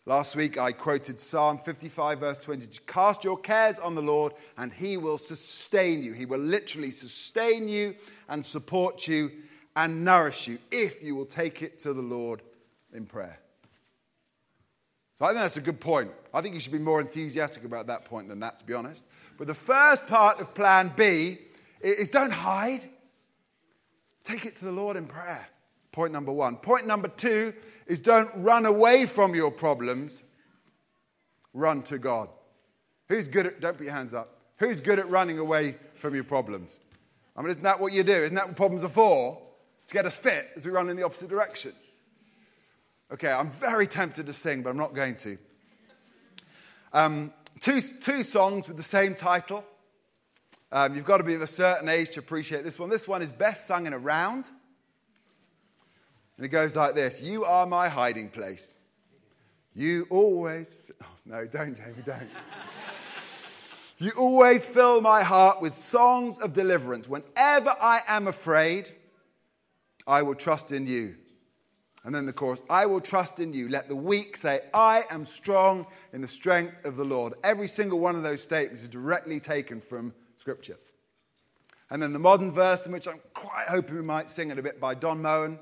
Last 0.08 0.38
week 0.38 0.58
I 0.58 0.72
quoted 0.72 1.20
Psalm 1.20 1.58
55, 1.58 2.20
verse 2.22 2.38
20. 2.38 2.65
Cast 2.88 3.26
your 3.26 3.38
cares 3.38 3.78
on 3.78 3.93
the 3.93 4.02
Lord, 4.02 4.32
and 4.58 4.72
he 4.72 4.96
will 4.96 5.17
sustain 5.17 6.02
you. 6.02 6.13
He 6.13 6.26
will 6.26 6.39
literally 6.39 6.91
sustain 6.91 7.67
you 7.67 7.93
and 8.30 8.46
support 8.46 9.06
you 9.06 9.30
and 9.76 10.06
nourish 10.06 10.48
you 10.48 10.60
if 10.72 11.04
you 11.04 11.13
will 11.13 11.26
take 11.26 11.62
it 11.62 11.80
to 11.80 11.91
the 11.91 12.02
Lord 12.02 12.41
in 12.93 13.06
prayer. 13.06 13.38
So 15.20 15.26
I 15.26 15.32
think 15.32 15.41
that's 15.41 15.58
a 15.58 15.62
good 15.62 15.82
point. 15.82 16.12
I 16.34 16.39
think 16.39 16.56
you 16.56 16.62
should 16.62 16.72
be 16.72 16.80
more 16.80 17.02
enthusiastic 17.02 17.65
about 17.65 17.88
that 17.88 18.06
point 18.06 18.30
than 18.30 18.39
that, 18.39 18.60
to 18.60 18.65
be 18.65 18.74
honest. 18.74 19.04
But 19.38 19.48
the 19.48 19.56
first 19.56 20.08
part 20.08 20.39
of 20.39 20.56
plan 20.56 20.93
B 20.96 21.38
is 21.82 22.08
don't 22.08 22.32
hide. 22.32 22.88
Take 24.24 24.46
it 24.46 24.56
to 24.60 24.63
the 24.63 24.72
Lord 24.72 24.96
in 24.96 25.06
prayer. 25.06 25.50
Point 25.97 26.13
number 26.13 26.31
one. 26.31 26.57
Point 26.57 26.86
number 26.86 27.07
two 27.07 27.55
is 27.88 27.99
don't 27.99 28.29
run 28.36 28.67
away 28.67 29.07
from 29.07 29.33
your 29.33 29.49
problems, 29.49 30.21
run 31.55 31.81
to 31.81 31.97
God. 31.97 32.29
Who's 33.10 33.27
good 33.27 33.47
at, 33.47 33.62
don't 33.62 33.75
put 33.75 33.86
your 33.86 33.95
hands 33.95 34.13
up, 34.13 34.29
who's 34.57 34.79
good 34.79 34.99
at 34.99 35.10
running 35.10 35.39
away 35.39 35.75
from 35.95 36.13
your 36.13 36.23
problems? 36.23 36.79
I 37.36 37.41
mean, 37.41 37.49
isn't 37.49 37.63
that 37.63 37.79
what 37.79 37.93
you 37.93 38.03
do? 38.03 38.13
Isn't 38.13 38.36
that 38.36 38.45
what 38.45 38.55
problems 38.55 38.83
are 38.83 38.89
for? 38.89 39.41
To 39.88 39.93
get 39.95 40.05
us 40.05 40.15
fit 40.15 40.45
as 40.55 40.65
we 40.65 40.71
run 40.71 40.88
in 40.88 40.97
the 40.97 41.01
opposite 41.01 41.29
direction. 41.29 41.73
Okay, 43.12 43.31
I'm 43.31 43.49
very 43.49 43.88
tempted 43.88 44.27
to 44.27 44.33
sing, 44.33 44.62
but 44.62 44.69
I'm 44.69 44.77
not 44.77 44.93
going 44.93 45.15
to. 45.15 45.39
Um, 46.93 47.33
two, 47.60 47.81
two 47.81 48.21
songs 48.21 48.67
with 48.67 48.77
the 48.77 48.83
same 48.83 49.15
title. 49.15 49.63
Um, 50.71 50.95
you've 50.95 51.05
got 51.05 51.17
to 51.17 51.23
be 51.23 51.33
of 51.33 51.41
a 51.41 51.47
certain 51.47 51.89
age 51.89 52.12
to 52.12 52.19
appreciate 52.19 52.63
this 52.63 52.77
one. 52.77 52.91
This 52.91 53.07
one 53.07 53.23
is 53.23 53.31
best 53.31 53.65
sung 53.65 53.88
in 53.88 53.93
a 53.93 53.97
round. 53.97 54.51
And 56.38 56.45
it 56.45 56.50
goes 56.50 56.76
like 56.76 56.95
this 56.95 57.21
You 57.21 57.43
are 57.43 57.65
my 57.65 57.89
hiding 57.89 58.30
place. 58.30 58.78
You 59.76 60.08
always. 60.10 60.76
Oh, 61.02 61.06
no, 61.26 61.45
don't, 61.45 61.76
Jamie, 61.76 61.93
don't. 62.04 62.30
you 64.00 64.12
always 64.17 64.65
fill 64.65 65.02
my 65.02 65.21
heart 65.21 65.62
with 65.62 65.73
songs 65.73 66.39
of 66.39 66.54
deliverance. 66.54 67.08
Whenever 67.08 67.76
I 67.82 68.02
am 68.08 68.28
afraid, 68.28 68.91
I 70.08 70.21
will 70.21 70.36
trust 70.36 70.71
in 70.71 70.88
you. 70.88 71.15
And 72.04 72.15
then 72.15 72.26
the 72.26 72.34
chorus, 72.34 72.62
I 72.69 72.86
will 72.86 73.02
trust 73.02 73.39
in 73.39 73.52
you. 73.52 73.67
Let 73.67 73.89
the 73.89 73.95
weak 73.95 74.38
say, 74.38 74.62
I 74.73 75.04
am 75.10 75.26
strong 75.26 75.86
in 76.13 76.21
the 76.21 76.28
strength 76.28 76.86
of 76.86 76.95
the 76.95 77.04
Lord. 77.04 77.34
Every 77.43 77.67
single 77.67 78.00
one 78.00 78.15
of 78.15 78.23
those 78.23 78.41
statements 78.41 78.82
is 78.84 78.88
directly 78.88 79.41
taken 79.41 79.82
from 79.82 80.13
Scripture. 80.38 80.78
And 81.89 82.02
then 82.02 82.13
the 82.13 82.19
modern 82.19 82.52
verse, 82.52 82.86
in 82.86 82.93
which 82.93 83.08
I'm 83.08 83.19
quite 83.34 83.67
hoping 83.67 83.95
we 83.95 84.02
might 84.02 84.30
sing 84.30 84.52
it 84.52 84.58
a 84.58 84.63
bit 84.63 84.80
by 84.80 84.93
Don 84.93 85.21
Moen, 85.21 85.60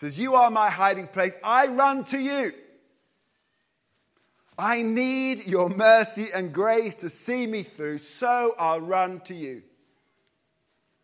says, 0.00 0.18
You 0.18 0.34
are 0.34 0.50
my 0.50 0.70
hiding 0.70 1.06
place. 1.06 1.34
I 1.44 1.66
run 1.66 2.04
to 2.04 2.18
you. 2.18 2.54
I 4.58 4.80
need 4.80 5.46
your 5.46 5.68
mercy 5.68 6.28
and 6.34 6.54
grace 6.54 6.96
to 6.96 7.10
see 7.10 7.46
me 7.46 7.62
through, 7.62 7.98
so 7.98 8.54
I'll 8.58 8.80
run 8.80 9.20
to 9.20 9.34
you. 9.34 9.62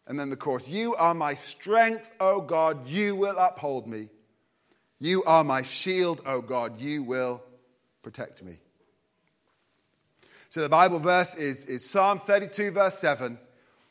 And 0.07 0.19
then 0.19 0.31
the 0.31 0.37
chorus, 0.37 0.69
You 0.71 0.95
are 0.95 1.13
my 1.13 1.35
strength, 1.35 2.11
O 2.21 2.41
God, 2.41 2.89
you 2.89 3.15
will 3.15 3.37
uphold 3.37 3.87
me. 3.87 4.09
You 4.99 5.23
are 5.25 5.45
my 5.45 5.61
shield, 5.61 6.23
O 6.25 6.41
God, 6.41 6.81
you 6.81 7.03
will 7.03 7.43
protect 8.03 8.43
me. 8.43 8.57
So 10.49 10.63
the 10.63 10.71
Bible 10.71 11.01
verse 11.01 11.35
is, 11.35 11.67
is 11.67 11.85
Psalm 11.85 12.19
32, 12.19 12.71
verse 12.71 12.99
7. 12.99 13.39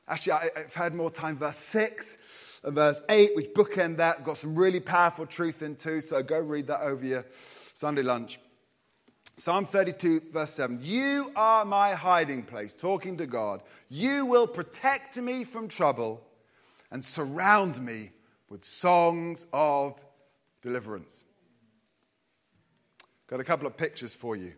Actually, 0.08 0.34
I, 0.34 0.50
have 0.58 0.74
had 0.74 0.96
more 0.96 1.12
time, 1.12 1.38
verse 1.38 1.58
6 1.58 2.14
and 2.14 2.20
verse 2.74 3.02
8, 3.10 3.36
which 3.36 3.54
bookend 3.54 3.98
that. 3.98 4.24
Got 4.24 4.38
some 4.38 4.56
really 4.56 4.80
powerful 4.80 5.26
truth 5.26 5.62
in 5.62 5.76
too, 5.76 6.02
so 6.02 6.22
go 6.24 6.40
read 6.40 6.68
that 6.68 6.82
over 6.82 7.06
your 7.06 7.26
Sunday 7.32 8.02
lunch. 8.02 8.40
Psalm 9.38 9.66
32, 9.66 10.22
verse 10.32 10.52
7. 10.52 10.80
You 10.82 11.30
are 11.36 11.66
my 11.66 11.94
hiding 11.94 12.44
place, 12.44 12.74
talking 12.74 13.18
to 13.18 13.26
God. 13.26 13.62
You 13.90 14.26
will 14.26 14.48
protect 14.48 15.18
me 15.18 15.44
from 15.44 15.68
trouble 15.68 16.26
and 16.90 17.04
surround 17.04 17.82
me 17.82 18.12
with 18.50 18.64
songs 18.64 19.46
of 19.52 20.00
deliverance. 20.62 21.26
Got 23.28 23.42
a 23.42 23.44
couple 23.44 23.68
of 23.68 23.76
pictures 23.76 24.14
for 24.14 24.36
you. 24.36 24.54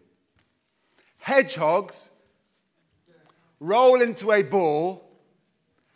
Hedgehogs 1.17 2.12
roll 3.60 4.02
into 4.02 4.32
a 4.32 4.43
ball 4.43 5.10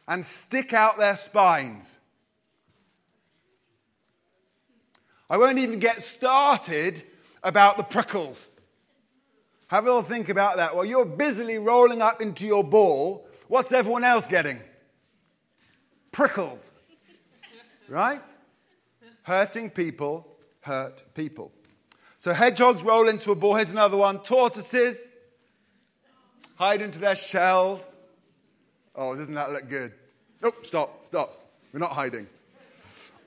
and 0.08 0.26
stick 0.26 0.74
out 0.74 0.97
their 0.97 1.15
spines. 1.15 2.00
I 5.32 5.38
won't 5.38 5.60
even 5.60 5.80
get 5.80 6.02
started 6.02 7.02
about 7.41 7.78
the 7.78 7.84
prickles. 7.84 8.50
Have 9.67 9.86
a 9.86 9.88
little 9.88 10.02
think 10.02 10.28
about 10.28 10.58
that. 10.58 10.76
While 10.76 10.84
you're 10.84 11.06
busily 11.06 11.58
rolling 11.58 12.02
up 12.02 12.22
into 12.22 12.46
your 12.46 12.65
ball, 12.65 13.26
what's 13.48 13.72
everyone 13.72 14.04
else 14.04 14.28
getting? 14.28 14.60
Prickles. 16.12 16.74
Right? 17.88 18.22
Hurting 19.24 19.70
people 19.70 20.28
hurt 20.60 21.02
people. 21.15 21.54
So 22.17 22.34
hedgehogs 22.34 22.84
roll 22.84 23.08
into 23.08 23.32
a 23.32 23.36
ball. 23.36 23.56
Here's 23.56 23.72
another 23.72 23.96
one. 23.96 24.20
Tortoises 24.20 24.98
hide 26.56 26.82
into 26.82 27.00
their 27.00 27.15
shells. 27.15 27.96
Oh, 28.94 29.15
doesn't 29.15 29.34
that 29.36 29.54
look 29.54 29.70
good? 29.70 29.94
Oh, 30.44 30.52
stop, 30.63 31.08
stop. 31.08 31.39
We're 31.72 31.80
not 31.80 31.94
hiding. 31.94 32.28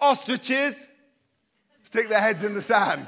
Ostriches 0.02 0.76
stick 1.94 2.08
their 2.08 2.20
heads 2.20 2.42
in 2.42 2.54
the 2.54 2.62
sand. 2.62 3.06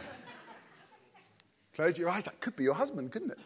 Close 1.74 1.98
your 1.98 2.08
eyes. 2.08 2.22
That 2.22 2.40
could 2.40 2.54
be 2.54 2.62
your 2.62 2.74
husband, 2.74 3.10
couldn't 3.10 3.32
it? 3.32 3.38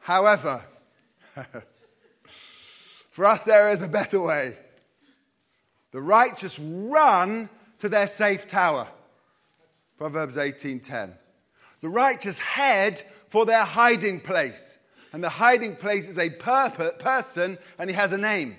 However, 0.00 0.64
for 3.12 3.24
us, 3.24 3.44
there 3.44 3.70
is 3.70 3.80
a 3.80 3.86
better 3.86 4.20
way. 4.20 4.56
The 5.92 6.00
righteous 6.00 6.58
run 6.58 7.48
to 7.78 7.88
their 7.88 8.08
safe 8.08 8.48
tower. 8.48 8.88
Proverbs 9.96 10.36
18:10. 10.36 11.12
The 11.80 11.88
righteous 11.88 12.40
head 12.40 13.00
for 13.28 13.46
their 13.46 13.64
hiding 13.64 14.18
place. 14.18 14.78
And 15.12 15.22
the 15.22 15.28
hiding 15.28 15.76
place 15.76 16.08
is 16.08 16.18
a 16.18 16.30
person 16.30 17.56
and 17.78 17.88
he 17.88 17.94
has 17.94 18.10
a 18.12 18.18
name. 18.18 18.56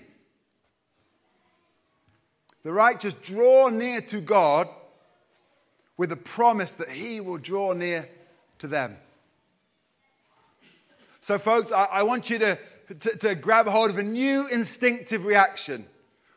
The 2.63 2.71
righteous 2.71 3.13
draw 3.13 3.69
near 3.69 4.01
to 4.01 4.21
God 4.21 4.69
with 5.97 6.11
a 6.11 6.17
promise 6.17 6.75
that 6.75 6.89
he 6.89 7.19
will 7.19 7.37
draw 7.37 7.73
near 7.73 8.07
to 8.59 8.67
them. 8.67 8.97
So, 11.19 11.37
folks, 11.37 11.71
I, 11.71 11.85
I 11.85 12.03
want 12.03 12.29
you 12.29 12.39
to, 12.39 12.57
to, 12.99 13.17
to 13.17 13.35
grab 13.35 13.67
hold 13.67 13.91
of 13.91 13.97
a 13.97 14.03
new 14.03 14.47
instinctive 14.47 15.25
reaction. 15.25 15.85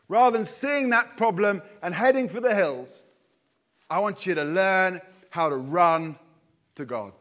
Rather 0.07 0.37
than 0.37 0.45
seeing 0.45 0.91
that 0.91 1.17
problem 1.17 1.61
and 1.81 1.93
heading 1.93 2.29
for 2.29 2.39
the 2.39 2.53
hills, 2.53 3.01
I 3.89 3.99
want 3.99 4.25
you 4.25 4.35
to 4.35 4.43
learn 4.43 5.01
how 5.31 5.49
to 5.49 5.55
run 5.55 6.17
to 6.75 6.85
God. 6.85 7.13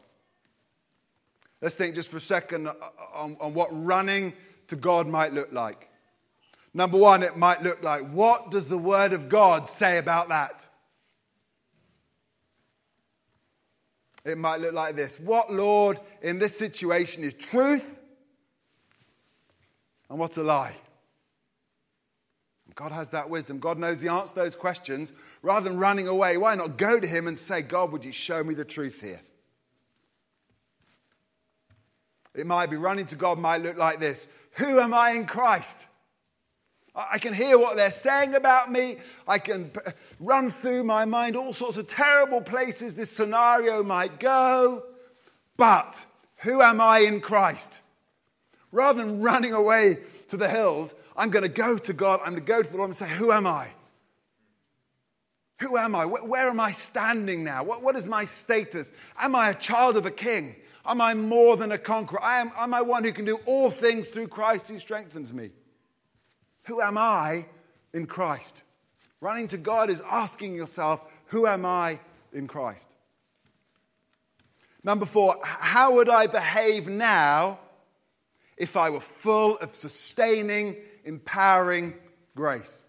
Let's 1.63 1.77
think 1.77 1.95
just 1.95 2.11
for 2.11 2.19
a 2.19 2.21
second 2.21 2.69
on, 3.15 3.37
on 3.41 3.55
what 3.55 3.69
running 3.73 4.35
to 4.69 4.77
God 4.77 5.07
might 5.07 5.33
look 5.33 5.51
like. 5.53 5.89
Number 6.75 6.99
one, 6.99 7.23
it 7.23 7.37
might 7.37 7.63
look 7.63 7.83
like 7.83 8.11
what 8.11 8.51
does 8.51 8.67
the 8.67 8.79
Word 8.79 9.13
of 9.13 9.29
God 9.29 9.69
say 9.69 9.97
about 9.99 10.29
that? 10.29 10.67
It 14.25 14.39
might 14.39 14.61
look 14.61 14.75
like 14.75 14.97
this 14.97 15.19
What, 15.21 15.53
Lord, 15.53 16.01
in 16.21 16.39
this 16.39 16.59
situation 16.59 17.23
is 17.23 17.33
truth 17.35 18.01
and 20.11 20.19
what's 20.19 20.37
a 20.37 20.43
lie? 20.43 20.77
God 22.75 22.93
has 22.93 23.11
that 23.11 23.31
wisdom. 23.31 23.61
God 23.61 23.79
knows 23.79 23.99
the 23.99 24.09
answer 24.11 24.35
to 24.35 24.41
those 24.41 24.57
questions. 24.57 25.13
Rather 25.43 25.69
than 25.69 25.79
running 25.79 26.09
away, 26.09 26.37
why 26.37 26.57
not 26.57 26.77
go 26.77 26.99
to 26.99 27.07
Him 27.07 27.29
and 27.29 27.39
say, 27.39 27.63
God, 27.63 27.93
would 27.93 28.05
you 28.05 28.13
show 28.13 28.43
me 28.43 28.55
the 28.55 28.65
truth 28.65 29.01
here? 29.01 29.21
It 32.35 32.47
might 32.47 32.71
be 32.71 32.77
running 32.77 33.07
to 33.07 33.17
God, 33.17 33.39
might 33.39 33.63
look 33.63 33.77
like 33.77 34.01
this 34.01 34.29
Who 34.53 34.81
am 34.81 34.93
I 34.93 35.11
in 35.11 35.27
Christ? 35.27 35.87
I 36.95 37.19
can 37.19 37.35
hear 37.35 37.59
what 37.59 37.77
they're 37.77 37.91
saying 37.91 38.37
about 38.37 38.71
me. 38.71 38.99
I 39.27 39.39
can 39.39 39.73
run 40.21 40.51
through 40.51 40.85
my 40.85 41.05
mind 41.05 41.37
all 41.37 41.53
sorts 41.53 41.77
of 41.77 41.89
terrible 41.89 42.41
places 42.41 42.95
this 42.95 43.11
scenario 43.11 43.83
might 43.83 44.21
go. 44.21 44.85
But 45.57 46.05
who 46.39 46.63
am 46.63 46.81
I 46.81 47.01
in 47.01 47.21
Christ? 47.21 47.81
Rather 48.71 49.05
than 49.05 49.21
running 49.21 49.53
away 49.53 49.99
to 50.29 50.37
the 50.37 50.49
hills, 50.49 50.95
I'm 51.17 51.31
going 51.31 51.43
to 51.43 51.49
go 51.49 51.79
to 51.79 51.93
God. 51.93 52.21
I'm 52.21 52.35
going 52.35 52.45
to 52.45 52.53
go 52.53 52.63
to 52.63 52.71
the 52.71 52.77
Lord 52.77 52.91
and 52.91 52.97
say, 52.97 53.09
Who 53.09 53.33
am 53.33 53.47
I? 53.47 53.71
Who 55.61 55.77
am 55.77 55.95
I? 55.95 56.07
Where, 56.07 56.25
where 56.25 56.49
am 56.49 56.61
I 56.61 56.73
standing 56.73 57.43
now? 57.43 57.65
What, 57.65 57.83
what 57.83 57.97
is 57.97 58.07
my 58.07 58.25
status? 58.25 58.93
Am 59.19 59.35
I 59.35 59.51
a 59.51 59.55
child 59.55 59.97
of 59.97 60.07
a 60.07 60.11
king? 60.11 60.57
Am 60.87 61.01
I 61.01 61.15
more 61.15 61.57
than 61.57 61.73
a 61.73 61.79
conqueror? 61.79 62.23
I 62.23 62.41
am, 62.41 62.53
am 62.57 62.75
I 62.75 62.83
one 62.83 63.05
who 63.05 63.13
can 63.13 63.25
do 63.25 63.41
all 63.47 63.71
things 63.71 64.09
through 64.09 64.29
Christ 64.29 64.69
who 64.69 64.79
strengthens 64.79 65.33
me? 65.33 65.51
Who 66.65 66.81
am 66.81 66.99
I 66.99 67.47
in 67.93 68.07
Christ? 68.07 68.63
Running 69.21 69.49
to 69.49 69.59
God 69.59 69.91
is 69.91 70.03
asking 70.03 70.55
yourself, 70.55 71.01
Who 71.27 71.47
am 71.47 71.65
I 71.65 71.99
in 72.33 72.47
Christ? 72.47 72.93
Number 74.83 75.07
four, 75.07 75.37
how 75.43 75.95
would 75.95 76.09
I 76.09 76.27
behave 76.27 76.89
now 76.89 77.59
if 78.57 78.77
I 78.77 78.91
were 78.91 79.01
full 79.01 79.57
of 79.59 79.75
sustaining, 79.75 80.77
empowering 81.05 81.95
grace? 82.35 82.85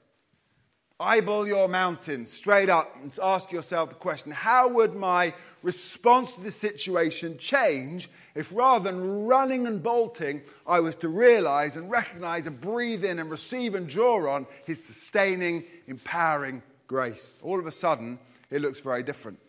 eyeball 0.99 1.45
your 1.45 1.67
mountain 1.67 2.25
straight 2.25 2.69
up 2.69 2.95
and 3.01 3.17
ask 3.21 3.51
yourself 3.51 3.89
the 3.89 3.95
question 3.95 4.31
how 4.31 4.69
would 4.69 4.95
my 4.95 5.33
response 5.65 6.36
to 6.36 6.41
the 6.41 6.51
situation 6.51 7.39
change 7.39 8.08
if 8.36 8.56
rather 8.56 8.91
than 8.91 9.25
running 9.25 9.65
and 9.65 9.82
bolting, 9.82 10.43
I 10.67 10.80
was 10.80 10.95
to 10.97 11.10
realize 11.10 11.75
and 11.75 11.89
recognize 11.89 12.45
and 12.45 12.62
breathe 12.62 13.04
in 13.04 13.17
and 13.17 13.32
receive 13.32 13.73
and 13.73 13.89
draw 13.89 14.30
on 14.30 14.45
his 14.65 14.84
sustaining, 14.84 15.63
empowering 15.88 16.62
grace? 16.86 17.39
All 17.41 17.60
of 17.60 17.65
a 17.65 17.71
sudden, 17.71 18.19
it 18.51 18.62
looks 18.62 18.80
very 18.80 19.01
different. 19.01 19.39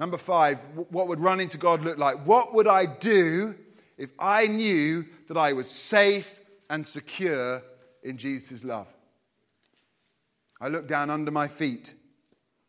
Number 0.00 0.18
five, 0.18 0.58
what 0.90 1.06
would 1.06 1.20
running 1.20 1.48
to 1.50 1.58
God 1.58 1.84
look 1.84 1.96
like? 1.96 2.26
What 2.26 2.54
would 2.54 2.66
I 2.66 2.86
do 2.86 3.54
if 3.96 4.10
I 4.18 4.48
knew 4.48 5.06
that 5.28 5.36
I 5.36 5.52
was 5.52 5.70
safe 5.70 6.40
and 6.68 6.84
secure 6.84 7.62
in 8.02 8.16
Jesus' 8.16 8.64
love? 8.64 8.88
I 10.60 10.66
look 10.66 10.88
down 10.88 11.08
under 11.08 11.30
my 11.30 11.46
feet 11.46 11.94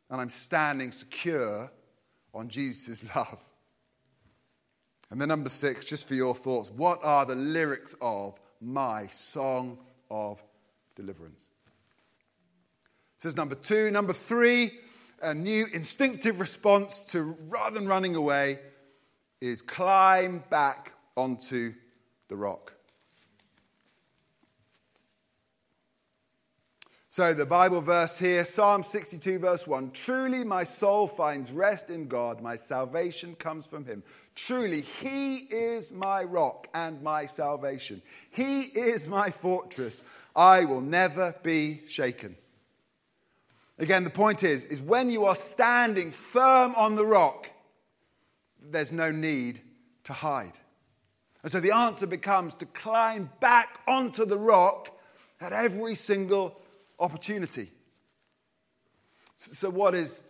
and 0.09 0.21
I'm 0.21 0.29
standing 0.29 0.91
secure 0.91 1.71
on 2.33 2.49
Jesus' 2.49 3.03
love. 3.15 3.43
And 5.11 5.21
then, 5.21 5.29
number 5.29 5.49
six, 5.49 5.85
just 5.85 6.07
for 6.07 6.15
your 6.15 6.33
thoughts, 6.33 6.69
what 6.71 6.99
are 7.03 7.25
the 7.25 7.35
lyrics 7.35 7.95
of 8.01 8.39
my 8.59 9.07
song 9.07 9.77
of 10.09 10.43
deliverance? 10.95 11.41
This 13.19 13.31
is 13.31 13.37
number 13.37 13.55
two. 13.55 13.91
Number 13.91 14.13
three, 14.13 14.71
a 15.21 15.33
new 15.33 15.65
instinctive 15.73 16.39
response 16.39 17.01
to 17.11 17.37
rather 17.47 17.79
than 17.79 17.87
running 17.87 18.15
away 18.15 18.59
is 19.41 19.61
climb 19.61 20.43
back 20.49 20.91
onto 21.15 21.73
the 22.27 22.35
rock. 22.35 22.74
So, 27.15 27.33
the 27.33 27.45
Bible 27.45 27.79
verse 27.79 28.17
here, 28.17 28.43
Psalm 28.43 28.83
62, 28.83 29.39
verse 29.39 29.65
1 29.65 29.91
Truly 29.91 30.43
my 30.43 30.65
soul 30.65 31.07
finds 31.07 31.49
rest 31.49 31.89
in 31.89 32.09
God, 32.09 32.41
my 32.41 32.57
salvation 32.57 33.35
comes 33.35 33.65
from 33.65 33.85
him. 33.85 34.03
Truly, 34.35 34.81
he 34.81 35.37
is 35.37 35.93
my 35.93 36.25
rock 36.25 36.67
and 36.73 37.01
my 37.01 37.25
salvation. 37.25 38.01
He 38.31 38.63
is 38.63 39.07
my 39.07 39.29
fortress. 39.31 40.03
I 40.35 40.65
will 40.65 40.81
never 40.81 41.33
be 41.41 41.83
shaken. 41.87 42.35
Again, 43.79 44.03
the 44.03 44.09
point 44.09 44.43
is, 44.43 44.65
is 44.65 44.81
when 44.81 45.09
you 45.09 45.23
are 45.23 45.37
standing 45.37 46.11
firm 46.11 46.75
on 46.75 46.95
the 46.95 47.05
rock, 47.05 47.49
there's 48.61 48.91
no 48.91 49.09
need 49.09 49.61
to 50.03 50.11
hide. 50.11 50.59
And 51.43 51.49
so 51.49 51.61
the 51.61 51.73
answer 51.73 52.07
becomes 52.07 52.55
to 52.55 52.65
climb 52.65 53.29
back 53.39 53.79
onto 53.87 54.25
the 54.25 54.37
rock 54.37 54.91
at 55.39 55.53
every 55.53 55.95
single 55.95 56.59
opportunity. 56.99 57.71
So, 59.35 59.69
what 59.69 59.95
is, 59.95 60.21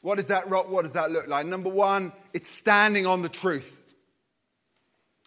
what 0.00 0.18
is 0.18 0.26
that 0.26 0.48
rock? 0.48 0.70
What 0.70 0.82
does 0.82 0.92
that 0.92 1.10
look 1.10 1.28
like? 1.28 1.46
Number 1.46 1.70
one, 1.70 2.12
it's 2.32 2.50
standing 2.50 3.06
on 3.06 3.22
the 3.22 3.28
truth. 3.28 3.80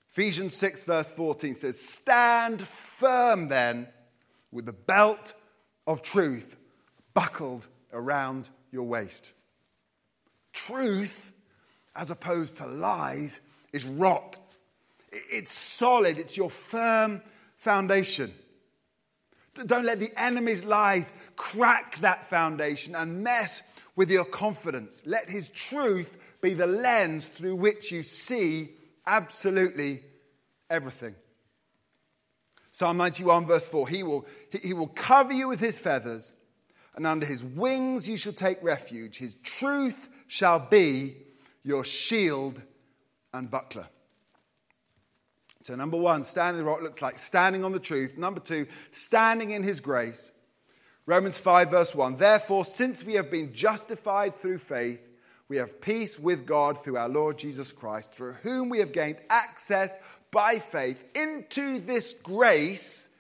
Ephesians 0.09 0.55
6, 0.55 0.83
verse 0.83 1.09
14 1.11 1.53
says, 1.53 1.79
Stand 1.79 2.61
firm 2.61 3.49
then 3.49 3.87
with 4.51 4.65
the 4.65 4.73
belt 4.73 5.33
of 5.85 6.01
truth 6.01 6.57
buckled 7.13 7.67
around 7.93 8.49
your 8.71 8.83
waist. 8.83 9.31
Truth, 10.53 11.31
as 11.95 12.09
opposed 12.09 12.55
to 12.57 12.65
lies, 12.65 13.39
is 13.73 13.85
rock. 13.85 14.37
It's 15.11 15.51
solid, 15.51 16.17
it's 16.17 16.35
your 16.35 16.49
firm 16.49 17.21
foundation. 17.57 18.33
Don't 19.65 19.85
let 19.85 19.99
the 19.99 20.11
enemy's 20.19 20.63
lies 20.63 21.11
crack 21.35 21.99
that 22.01 22.29
foundation 22.29 22.95
and 22.95 23.23
mess 23.23 23.63
with 23.95 24.11
your 24.11 24.25
confidence. 24.25 25.03
Let 25.05 25.29
his 25.29 25.49
truth 25.49 26.17
be 26.41 26.53
the 26.53 26.67
lens 26.67 27.27
through 27.27 27.55
which 27.55 27.91
you 27.91 28.03
see 28.03 28.69
absolutely 29.05 30.03
everything. 30.69 31.15
Psalm 32.71 32.97
91, 32.97 33.47
verse 33.47 33.67
4 33.67 33.87
He 33.87 34.03
will, 34.03 34.27
he, 34.51 34.73
will 34.73 34.87
cover 34.87 35.33
you 35.33 35.47
with 35.47 35.59
his 35.59 35.79
feathers, 35.79 36.33
and 36.95 37.07
under 37.07 37.25
his 37.25 37.43
wings 37.43 38.07
you 38.07 38.17
shall 38.17 38.33
take 38.33 38.61
refuge. 38.61 39.17
His 39.17 39.35
truth 39.43 40.09
shall 40.27 40.59
be 40.59 41.17
your 41.63 41.83
shield 41.83 42.61
and 43.33 43.49
buckler. 43.49 43.87
So, 45.67 45.75
number 45.75 45.97
one, 45.97 46.23
standing 46.23 46.63
the 46.63 46.69
rock 46.69 46.81
looks 46.81 47.01
like 47.01 47.17
standing 47.17 47.65
on 47.65 47.73
the 47.73 47.79
truth. 47.79 48.17
Number 48.17 48.39
two, 48.39 48.67
standing 48.89 49.51
in 49.51 49.63
his 49.63 49.81
grace. 49.81 50.31
Romans 51.05 51.37
5, 51.37 51.69
verse 51.71 51.93
1. 51.93 52.15
Therefore, 52.15 52.63
since 52.63 53.03
we 53.03 53.15
have 53.15 53.29
been 53.29 53.53
justified 53.53 54.37
through 54.37 54.59
faith, 54.59 55.05
we 55.49 55.57
have 55.57 55.81
peace 55.81 56.17
with 56.17 56.45
God 56.45 56.81
through 56.81 56.95
our 56.95 57.09
Lord 57.09 57.37
Jesus 57.37 57.73
Christ, 57.73 58.13
through 58.13 58.35
whom 58.43 58.69
we 58.69 58.79
have 58.79 58.93
gained 58.93 59.17
access 59.29 59.99
by 60.31 60.59
faith 60.59 61.03
into 61.13 61.81
this 61.81 62.13
grace 62.13 63.13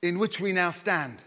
in 0.00 0.18
which 0.18 0.40
we 0.40 0.52
now 0.52 0.70
stand. 0.70 1.18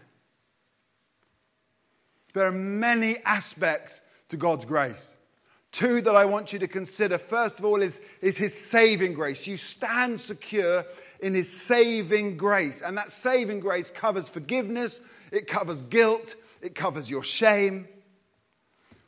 There 2.34 2.48
are 2.48 2.50
many 2.50 3.18
aspects 3.18 4.02
to 4.30 4.36
God's 4.36 4.64
grace. 4.64 5.14
Two 5.72 6.00
that 6.02 6.16
I 6.16 6.24
want 6.24 6.52
you 6.52 6.58
to 6.60 6.68
consider. 6.68 7.18
First 7.18 7.58
of 7.58 7.64
all, 7.64 7.80
is, 7.80 8.00
is 8.20 8.36
his 8.36 8.58
saving 8.58 9.14
grace. 9.14 9.46
You 9.46 9.56
stand 9.56 10.20
secure 10.20 10.84
in 11.20 11.34
his 11.34 11.52
saving 11.52 12.36
grace. 12.36 12.82
And 12.82 12.96
that 12.98 13.10
saving 13.10 13.60
grace 13.60 13.90
covers 13.90 14.28
forgiveness, 14.28 15.00
it 15.30 15.46
covers 15.46 15.80
guilt, 15.82 16.34
it 16.60 16.74
covers 16.74 17.08
your 17.08 17.22
shame. 17.22 17.86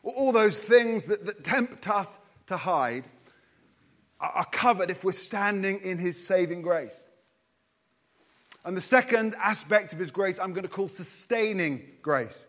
All 0.05 0.33
those 0.33 0.57
things 0.57 1.05
that, 1.05 1.27
that 1.27 1.45
tempt 1.45 1.89
us 1.89 2.17
to 2.49 2.57
hide 2.57 3.05
are 4.21 4.47
covered 4.47 4.91
if 4.91 5.05
we're 5.05 5.13
standing 5.13 5.81
in 5.81 5.99
his 5.99 6.25
saving 6.25 6.63
grace. 6.63 7.09
And 8.65 8.77
the 8.77 8.81
second 8.81 9.35
aspect 9.43 9.93
of 9.93 9.99
his 9.99 10.13
grace, 10.13 10.39
I'm 10.39 10.53
going 10.53 10.63
to 10.63 10.69
call 10.69 10.89
sustaining 10.89 11.83
grace. 12.03 12.47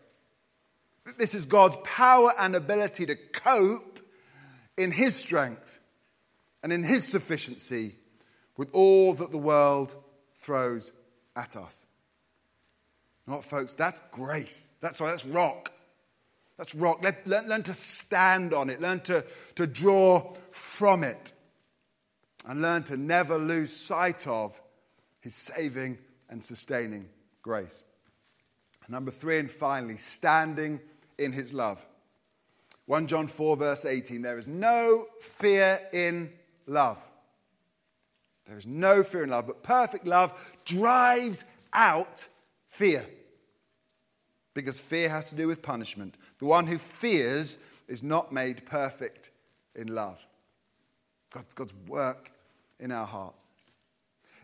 This 1.18 1.34
is 1.34 1.46
God's 1.46 1.76
power 1.82 2.32
and 2.38 2.54
ability 2.54 3.06
to 3.06 3.16
cope 3.16 3.93
in 4.76 4.90
His 4.90 5.14
strength 5.14 5.80
and 6.62 6.72
in 6.72 6.82
His 6.82 7.04
sufficiency 7.04 7.96
with 8.56 8.70
all 8.72 9.14
that 9.14 9.30
the 9.30 9.38
world 9.38 9.94
throws 10.38 10.92
at 11.36 11.56
us. 11.56 11.86
Not, 13.26 13.44
folks, 13.44 13.74
that's 13.74 14.02
grace. 14.10 14.72
That's 14.80 14.98
that's 14.98 15.24
rock. 15.24 15.72
That's 16.56 16.74
rock. 16.74 17.02
Let, 17.02 17.26
learn, 17.26 17.48
learn 17.48 17.62
to 17.64 17.74
stand 17.74 18.54
on 18.54 18.70
it, 18.70 18.80
learn 18.80 19.00
to, 19.00 19.24
to 19.56 19.66
draw 19.66 20.34
from 20.50 21.02
it, 21.02 21.32
and 22.46 22.62
learn 22.62 22.84
to 22.84 22.96
never 22.96 23.38
lose 23.38 23.74
sight 23.74 24.26
of 24.26 24.60
His 25.20 25.34
saving 25.34 25.98
and 26.28 26.44
sustaining 26.44 27.08
grace. 27.42 27.82
Number 28.88 29.10
three, 29.10 29.38
and 29.38 29.50
finally, 29.50 29.96
standing 29.96 30.80
in 31.18 31.32
His 31.32 31.54
love. 31.54 31.84
1 32.86 33.06
John 33.06 33.26
4, 33.26 33.56
verse 33.56 33.84
18 33.84 34.22
there 34.22 34.38
is 34.38 34.46
no 34.46 35.06
fear 35.20 35.80
in 35.92 36.30
love. 36.66 36.98
There 38.46 38.58
is 38.58 38.66
no 38.66 39.02
fear 39.02 39.24
in 39.24 39.30
love, 39.30 39.46
but 39.46 39.62
perfect 39.62 40.06
love 40.06 40.32
drives 40.64 41.44
out 41.72 42.26
fear. 42.68 43.04
Because 44.54 44.78
fear 44.80 45.08
has 45.08 45.30
to 45.30 45.34
do 45.34 45.48
with 45.48 45.62
punishment. 45.62 46.16
The 46.38 46.44
one 46.44 46.66
who 46.66 46.78
fears 46.78 47.58
is 47.88 48.02
not 48.02 48.32
made 48.32 48.66
perfect 48.66 49.30
in 49.74 49.94
love. 49.94 50.18
God's, 51.32 51.54
God's 51.54 51.74
work 51.88 52.30
in 52.78 52.92
our 52.92 53.06
hearts. 53.06 53.50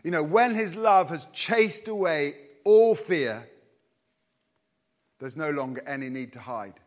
You 0.03 0.11
know, 0.11 0.23
when 0.23 0.55
his 0.55 0.75
love 0.75 1.09
has 1.09 1.25
chased 1.25 1.87
away 1.87 2.33
all 2.65 2.95
fear, 2.95 3.47
there's 5.19 5.37
no 5.37 5.51
longer 5.51 5.83
any 5.87 6.09
need 6.09 6.33
to 6.33 6.39
hide. 6.39 6.80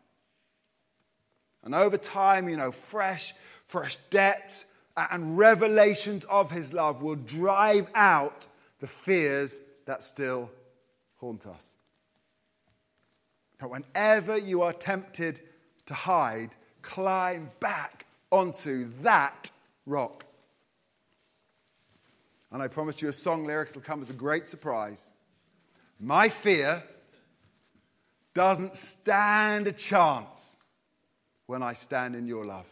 And 1.65 1.73
over 1.73 1.97
time, 1.97 2.47
you 2.47 2.57
know, 2.57 2.71
fresh, 2.71 3.33
fresh 3.65 3.97
depths 4.11 4.65
and 4.95 5.37
revelations 5.37 6.23
of 6.25 6.51
his 6.51 6.71
love 6.71 7.01
will 7.01 7.15
drive 7.15 7.87
out 7.95 8.47
the 8.79 8.87
fears 8.87 9.59
that 9.85 10.03
still 10.03 10.51
haunt 11.17 11.47
us. 11.47 11.77
But 13.59 13.71
whenever 13.71 14.37
you 14.37 14.61
are 14.61 14.73
tempted 14.73 15.41
to 15.87 15.93
hide, 15.93 16.51
climb 16.81 17.51
back 17.59 18.05
onto 18.31 18.89
that 19.01 19.49
rock. 19.85 20.25
And 22.51 22.61
I 22.61 22.67
promise 22.67 23.01
you 23.01 23.09
a 23.09 23.13
song 23.13 23.45
lyric 23.45 23.73
will 23.73 23.81
come 23.81 24.01
as 24.01 24.09
a 24.09 24.13
great 24.13 24.47
surprise. 24.47 25.09
My 25.99 26.29
fear 26.29 26.83
doesn't 28.33 28.75
stand 28.75 29.67
a 29.67 29.71
chance 29.71 30.54
when 31.47 31.63
I 31.63 31.73
stand 31.73 32.15
in 32.15 32.27
your 32.27 32.45
love. 32.45 32.65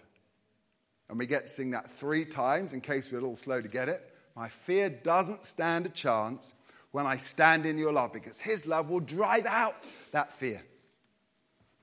And 1.09 1.19
we 1.19 1.27
get 1.27 1.47
to 1.47 1.51
sing 1.51 1.71
that 1.71 1.91
three 1.91 2.25
times 2.25 2.73
in 2.73 2.81
case 2.81 3.11
we're 3.11 3.19
a 3.19 3.21
little 3.21 3.35
slow 3.35 3.61
to 3.61 3.67
get 3.67 3.89
it. 3.89 4.13
My 4.35 4.49
fear 4.49 4.89
doesn't 4.89 5.45
stand 5.45 5.85
a 5.85 5.89
chance 5.89 6.55
when 6.91 7.05
I 7.05 7.17
stand 7.17 7.65
in 7.65 7.77
your 7.79 7.91
love, 7.91 8.13
because 8.13 8.39
his 8.39 8.67
love 8.67 8.89
will 8.89 8.99
drive 8.99 9.47
out 9.47 9.75
that 10.11 10.31
fear. 10.31 10.63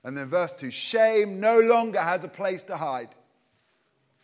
And 0.05 0.17
then 0.17 0.27
verse 0.29 0.53
2 0.53 0.71
shame 0.71 1.39
no 1.39 1.59
longer 1.59 1.99
has 1.99 2.23
a 2.23 2.29
place 2.29 2.63
to 2.63 2.77
hide. 2.77 3.09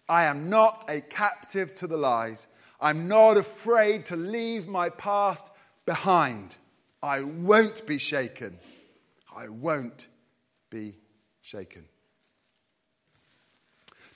I 0.09 0.24
am 0.24 0.49
not 0.49 0.86
a 0.89 1.01
captive 1.01 1.74
to 1.76 1.88
the 1.88 1.97
lies. 1.97 2.47
I'm 2.80 3.07
not 3.07 3.38
afraid 3.38 4.05
to 4.07 4.15
leave 4.15 4.68
my 4.68 4.89
past 4.89 5.51
behind. 5.86 6.55
I 7.03 7.24
won't 7.24 7.86
be 7.86 7.97
shaken. 7.97 8.57
I 9.36 9.49
won't 9.49 10.07
be 10.70 10.95
shaken. 11.41 11.86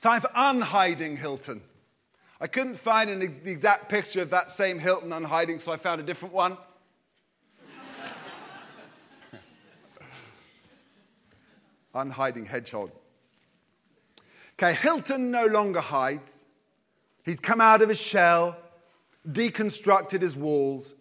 Time 0.01 0.19
for 0.19 0.31
unhiding 0.33 1.15
Hilton. 1.15 1.61
I 2.39 2.47
couldn't 2.47 2.75
find 2.79 3.07
an, 3.11 3.19
the 3.19 3.51
exact 3.51 3.87
picture 3.87 4.23
of 4.23 4.31
that 4.31 4.49
same 4.49 4.79
Hilton 4.79 5.13
unhiding, 5.13 5.59
so 5.59 5.71
I 5.71 5.77
found 5.77 6.01
a 6.01 6.03
different 6.03 6.33
one. 6.33 6.57
unhiding 11.93 12.47
hedgehog. 12.47 12.89
Okay, 14.53 14.73
Hilton 14.73 15.29
no 15.29 15.45
longer 15.45 15.81
hides. 15.81 16.47
He's 17.23 17.39
come 17.39 17.61
out 17.61 17.83
of 17.83 17.89
his 17.89 18.01
shell, 18.01 18.57
deconstructed 19.29 20.23
his 20.23 20.35
walls, 20.35 20.95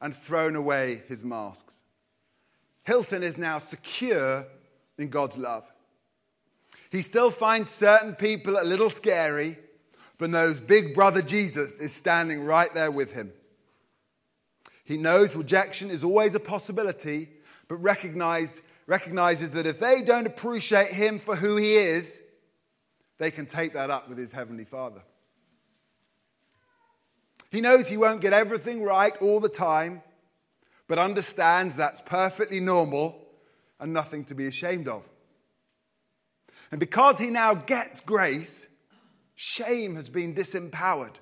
and 0.00 0.16
thrown 0.16 0.56
away 0.56 1.02
his 1.08 1.22
masks. 1.22 1.82
Hilton 2.84 3.22
is 3.22 3.36
now 3.36 3.58
secure 3.58 4.46
in 4.96 5.10
God's 5.10 5.36
love. 5.36 5.70
He 6.90 7.02
still 7.02 7.30
finds 7.30 7.70
certain 7.70 8.14
people 8.14 8.58
a 8.60 8.64
little 8.64 8.90
scary, 8.90 9.58
but 10.18 10.30
knows 10.30 10.60
Big 10.60 10.94
Brother 10.94 11.22
Jesus 11.22 11.78
is 11.78 11.92
standing 11.92 12.44
right 12.44 12.72
there 12.74 12.90
with 12.90 13.12
him. 13.12 13.32
He 14.84 14.96
knows 14.96 15.34
rejection 15.34 15.90
is 15.90 16.04
always 16.04 16.34
a 16.34 16.40
possibility, 16.40 17.28
but 17.68 17.76
recognize, 17.76 18.62
recognizes 18.86 19.50
that 19.50 19.66
if 19.66 19.80
they 19.80 20.02
don't 20.02 20.26
appreciate 20.26 20.88
him 20.88 21.18
for 21.18 21.34
who 21.34 21.56
he 21.56 21.74
is, 21.74 22.22
they 23.18 23.30
can 23.30 23.46
take 23.46 23.72
that 23.72 23.90
up 23.90 24.08
with 24.08 24.16
his 24.16 24.30
Heavenly 24.30 24.64
Father. 24.64 25.02
He 27.50 27.60
knows 27.60 27.88
he 27.88 27.96
won't 27.96 28.20
get 28.20 28.32
everything 28.32 28.82
right 28.82 29.16
all 29.20 29.40
the 29.40 29.48
time, 29.48 30.02
but 30.88 30.98
understands 30.98 31.74
that's 31.76 32.00
perfectly 32.00 32.60
normal 32.60 33.26
and 33.80 33.92
nothing 33.92 34.24
to 34.26 34.34
be 34.34 34.46
ashamed 34.46 34.88
of. 34.88 35.02
And 36.70 36.80
because 36.80 37.18
he 37.18 37.30
now 37.30 37.54
gets 37.54 38.00
grace, 38.00 38.68
shame 39.34 39.96
has 39.96 40.08
been 40.08 40.34
disempowered. 40.34 41.16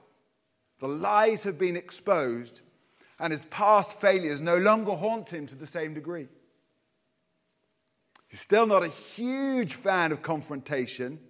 The 0.81 0.89
lies 0.89 1.45
have 1.45 1.59
been 1.59 1.77
exposed, 1.77 2.61
and 3.19 3.33
his 3.33 3.45
past 3.47 4.01
failures 4.01 4.41
no 4.41 4.57
longer 4.57 4.93
haunt 4.93 5.33
him 5.33 5.47
to 5.47 5.55
the 5.55 5.67
same 5.67 5.95
degree. 5.95 6.29
He's 8.29 8.41
still 8.41 8.67
not 8.67 8.83
a 8.83 8.89
huge 8.89 9.75
fan 9.75 10.13
of 10.13 10.23
confrontation 10.23 11.21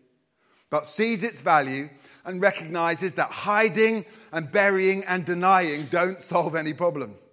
but 0.75 0.89
sees 0.89 1.23
its 1.23 1.41
value 1.41 1.89
and 2.25 2.43
recognizes 2.43 3.15
that 3.15 3.31
hiding 3.31 4.05
and 4.33 4.51
burying 4.51 5.05
and 5.05 5.25
denying 5.25 5.85
don't 5.85 6.19
solve 6.21 6.57
any 6.57 6.73
problems. 6.73 7.29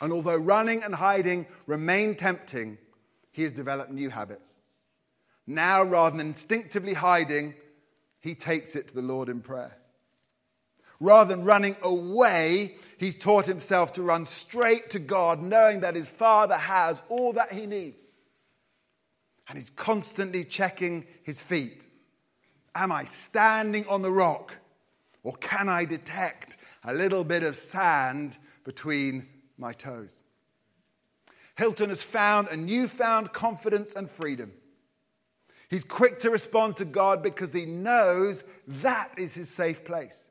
And 0.00 0.12
although 0.12 0.36
running 0.36 0.84
and 0.84 0.94
hiding 0.94 1.46
remain 1.66 2.14
tempting, 2.14 2.78
he 3.32 3.42
has 3.42 3.50
developed 3.50 3.90
new 3.90 4.08
habits. 4.08 4.59
Now, 5.46 5.82
rather 5.82 6.16
than 6.16 6.26
instinctively 6.28 6.94
hiding, 6.94 7.54
he 8.20 8.34
takes 8.34 8.76
it 8.76 8.88
to 8.88 8.94
the 8.94 9.02
Lord 9.02 9.28
in 9.28 9.40
prayer. 9.40 9.76
Rather 11.00 11.34
than 11.34 11.44
running 11.44 11.76
away, 11.82 12.76
he's 12.98 13.16
taught 13.16 13.46
himself 13.46 13.94
to 13.94 14.02
run 14.02 14.26
straight 14.26 14.90
to 14.90 14.98
God, 14.98 15.40
knowing 15.40 15.80
that 15.80 15.94
his 15.94 16.10
Father 16.10 16.56
has 16.56 17.02
all 17.08 17.32
that 17.32 17.52
he 17.52 17.66
needs. 17.66 18.12
And 19.48 19.58
he's 19.58 19.70
constantly 19.70 20.44
checking 20.44 21.06
his 21.22 21.40
feet. 21.40 21.86
Am 22.74 22.92
I 22.92 23.04
standing 23.04 23.86
on 23.88 24.02
the 24.02 24.10
rock? 24.12 24.54
Or 25.22 25.34
can 25.34 25.68
I 25.68 25.86
detect 25.86 26.58
a 26.84 26.94
little 26.94 27.24
bit 27.24 27.42
of 27.42 27.56
sand 27.56 28.36
between 28.64 29.26
my 29.56 29.72
toes? 29.72 30.22
Hilton 31.56 31.88
has 31.88 32.02
found 32.02 32.48
a 32.48 32.56
newfound 32.56 33.32
confidence 33.32 33.94
and 33.94 34.08
freedom. 34.08 34.52
He's 35.70 35.84
quick 35.84 36.18
to 36.20 36.30
respond 36.30 36.76
to 36.78 36.84
God 36.84 37.22
because 37.22 37.52
he 37.52 37.64
knows 37.64 38.42
that 38.66 39.12
is 39.16 39.32
his 39.32 39.48
safe 39.48 39.84
place. 39.84 40.28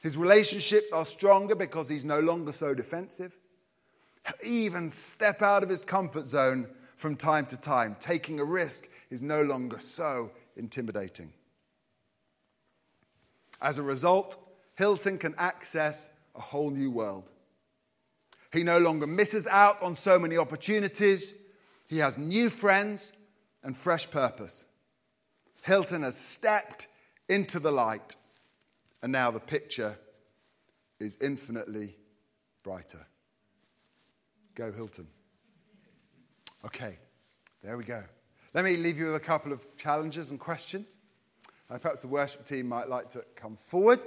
His 0.00 0.16
relationships 0.16 0.90
are 0.92 1.04
stronger 1.04 1.54
because 1.54 1.90
he's 1.90 2.06
no 2.06 2.20
longer 2.20 2.52
so 2.52 2.72
defensive. 2.72 3.36
He'll 4.26 4.50
even 4.50 4.90
step 4.90 5.42
out 5.42 5.62
of 5.62 5.68
his 5.68 5.84
comfort 5.84 6.26
zone 6.26 6.68
from 6.96 7.16
time 7.16 7.44
to 7.46 7.58
time. 7.58 7.96
Taking 8.00 8.40
a 8.40 8.44
risk 8.44 8.88
is 9.10 9.20
no 9.20 9.42
longer 9.42 9.78
so 9.78 10.30
intimidating. 10.56 11.30
As 13.60 13.78
a 13.78 13.82
result, 13.82 14.38
Hilton 14.76 15.18
can 15.18 15.34
access 15.36 16.08
a 16.34 16.40
whole 16.40 16.70
new 16.70 16.90
world. 16.90 17.28
He 18.52 18.62
no 18.62 18.78
longer 18.78 19.06
misses 19.06 19.46
out 19.46 19.82
on 19.82 19.94
so 19.94 20.18
many 20.18 20.38
opportunities. 20.38 21.34
He 21.88 21.98
has 21.98 22.16
new 22.16 22.48
friends 22.48 23.12
and 23.68 23.76
fresh 23.76 24.10
purpose. 24.10 24.64
Hilton 25.60 26.02
has 26.02 26.16
stepped 26.16 26.86
into 27.28 27.60
the 27.60 27.70
light, 27.70 28.16
and 29.02 29.12
now 29.12 29.30
the 29.30 29.40
picture 29.40 29.94
is 30.98 31.18
infinitely 31.20 31.94
brighter. 32.62 33.06
Go, 34.54 34.72
Hilton. 34.72 35.06
Okay, 36.64 36.96
there 37.62 37.76
we 37.76 37.84
go. 37.84 38.02
Let 38.54 38.64
me 38.64 38.78
leave 38.78 38.96
you 38.96 39.04
with 39.04 39.16
a 39.16 39.20
couple 39.20 39.52
of 39.52 39.60
challenges 39.76 40.30
and 40.30 40.40
questions. 40.40 40.96
Uh, 41.70 41.76
perhaps 41.76 42.00
the 42.00 42.08
worship 42.08 42.46
team 42.46 42.66
might 42.70 42.88
like 42.88 43.10
to 43.10 43.24
come 43.36 43.58
forward. 43.66 44.00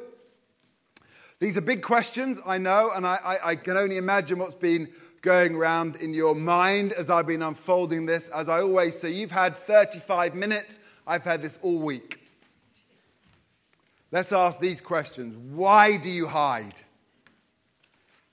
These 1.37 1.55
are 1.55 1.61
big 1.61 1.83
questions, 1.83 2.39
I 2.47 2.57
know, 2.57 2.89
and 2.95 3.05
I, 3.05 3.19
I, 3.23 3.49
I 3.51 3.55
can 3.57 3.77
only 3.77 3.97
imagine 3.97 4.39
what's 4.39 4.55
been 4.55 4.89
going 5.21 5.55
around 5.55 5.97
in 5.97 6.13
your 6.13 6.35
mind 6.35 6.93
as 6.93 7.09
I've 7.09 7.27
been 7.27 7.43
unfolding 7.43 8.05
this. 8.05 8.27
As 8.29 8.49
I 8.49 8.61
always 8.61 8.99
say, 8.99 9.11
you've 9.11 9.31
had 9.31 9.55
35 9.55 10.35
minutes, 10.35 10.79
I've 11.05 11.23
had 11.23 11.41
this 11.41 11.57
all 11.61 11.79
week. 11.79 12.19
Let's 14.11 14.31
ask 14.31 14.59
these 14.59 14.81
questions 14.81 15.37
Why 15.37 15.97
do 15.97 16.09
you 16.09 16.27
hide? 16.27 16.81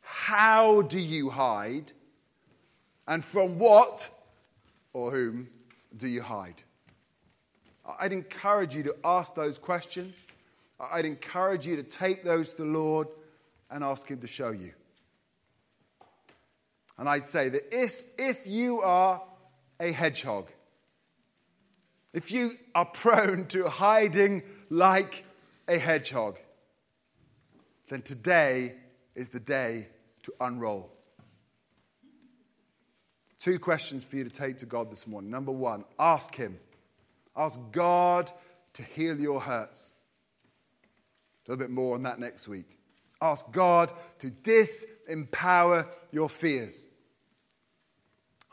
How 0.00 0.82
do 0.82 0.98
you 0.98 1.28
hide? 1.28 1.92
And 3.06 3.24
from 3.24 3.58
what 3.58 4.08
or 4.92 5.10
whom 5.10 5.48
do 5.96 6.06
you 6.08 6.20
hide? 6.20 6.62
I'd 7.98 8.12
encourage 8.12 8.74
you 8.74 8.82
to 8.82 8.96
ask 9.02 9.34
those 9.34 9.58
questions. 9.58 10.26
I'd 10.78 11.06
encourage 11.06 11.66
you 11.66 11.76
to 11.76 11.82
take 11.82 12.22
those 12.22 12.50
to 12.50 12.64
the 12.64 12.68
Lord 12.68 13.08
and 13.70 13.82
ask 13.82 14.06
Him 14.06 14.20
to 14.20 14.26
show 14.26 14.50
you. 14.50 14.72
And 16.98 17.08
I'd 17.08 17.24
say 17.24 17.48
that 17.48 17.62
if, 17.70 18.04
if 18.18 18.46
you 18.46 18.82
are 18.82 19.22
a 19.80 19.92
hedgehog, 19.92 20.48
if 22.12 22.32
you 22.32 22.50
are 22.74 22.86
prone 22.86 23.46
to 23.46 23.68
hiding 23.68 24.42
like 24.68 25.24
a 25.68 25.78
hedgehog, 25.78 26.38
then 27.88 28.02
today 28.02 28.74
is 29.14 29.28
the 29.28 29.40
day 29.40 29.88
to 30.24 30.32
unroll. 30.40 30.90
Two 33.38 33.60
questions 33.60 34.02
for 34.02 34.16
you 34.16 34.24
to 34.24 34.30
take 34.30 34.58
to 34.58 34.66
God 34.66 34.90
this 34.90 35.06
morning. 35.06 35.30
Number 35.30 35.52
one, 35.52 35.84
ask 35.98 36.34
Him. 36.34 36.58
Ask 37.36 37.60
God 37.70 38.32
to 38.72 38.82
heal 38.82 39.18
your 39.20 39.40
hurts. 39.40 39.94
A 41.46 41.50
little 41.50 41.64
bit 41.64 41.70
more 41.70 41.94
on 41.94 42.02
that 42.02 42.18
next 42.18 42.48
week. 42.48 42.78
Ask 43.22 43.50
God 43.52 43.92
to 44.18 44.30
disempower 44.30 45.86
your 46.10 46.28
fears. 46.28 46.87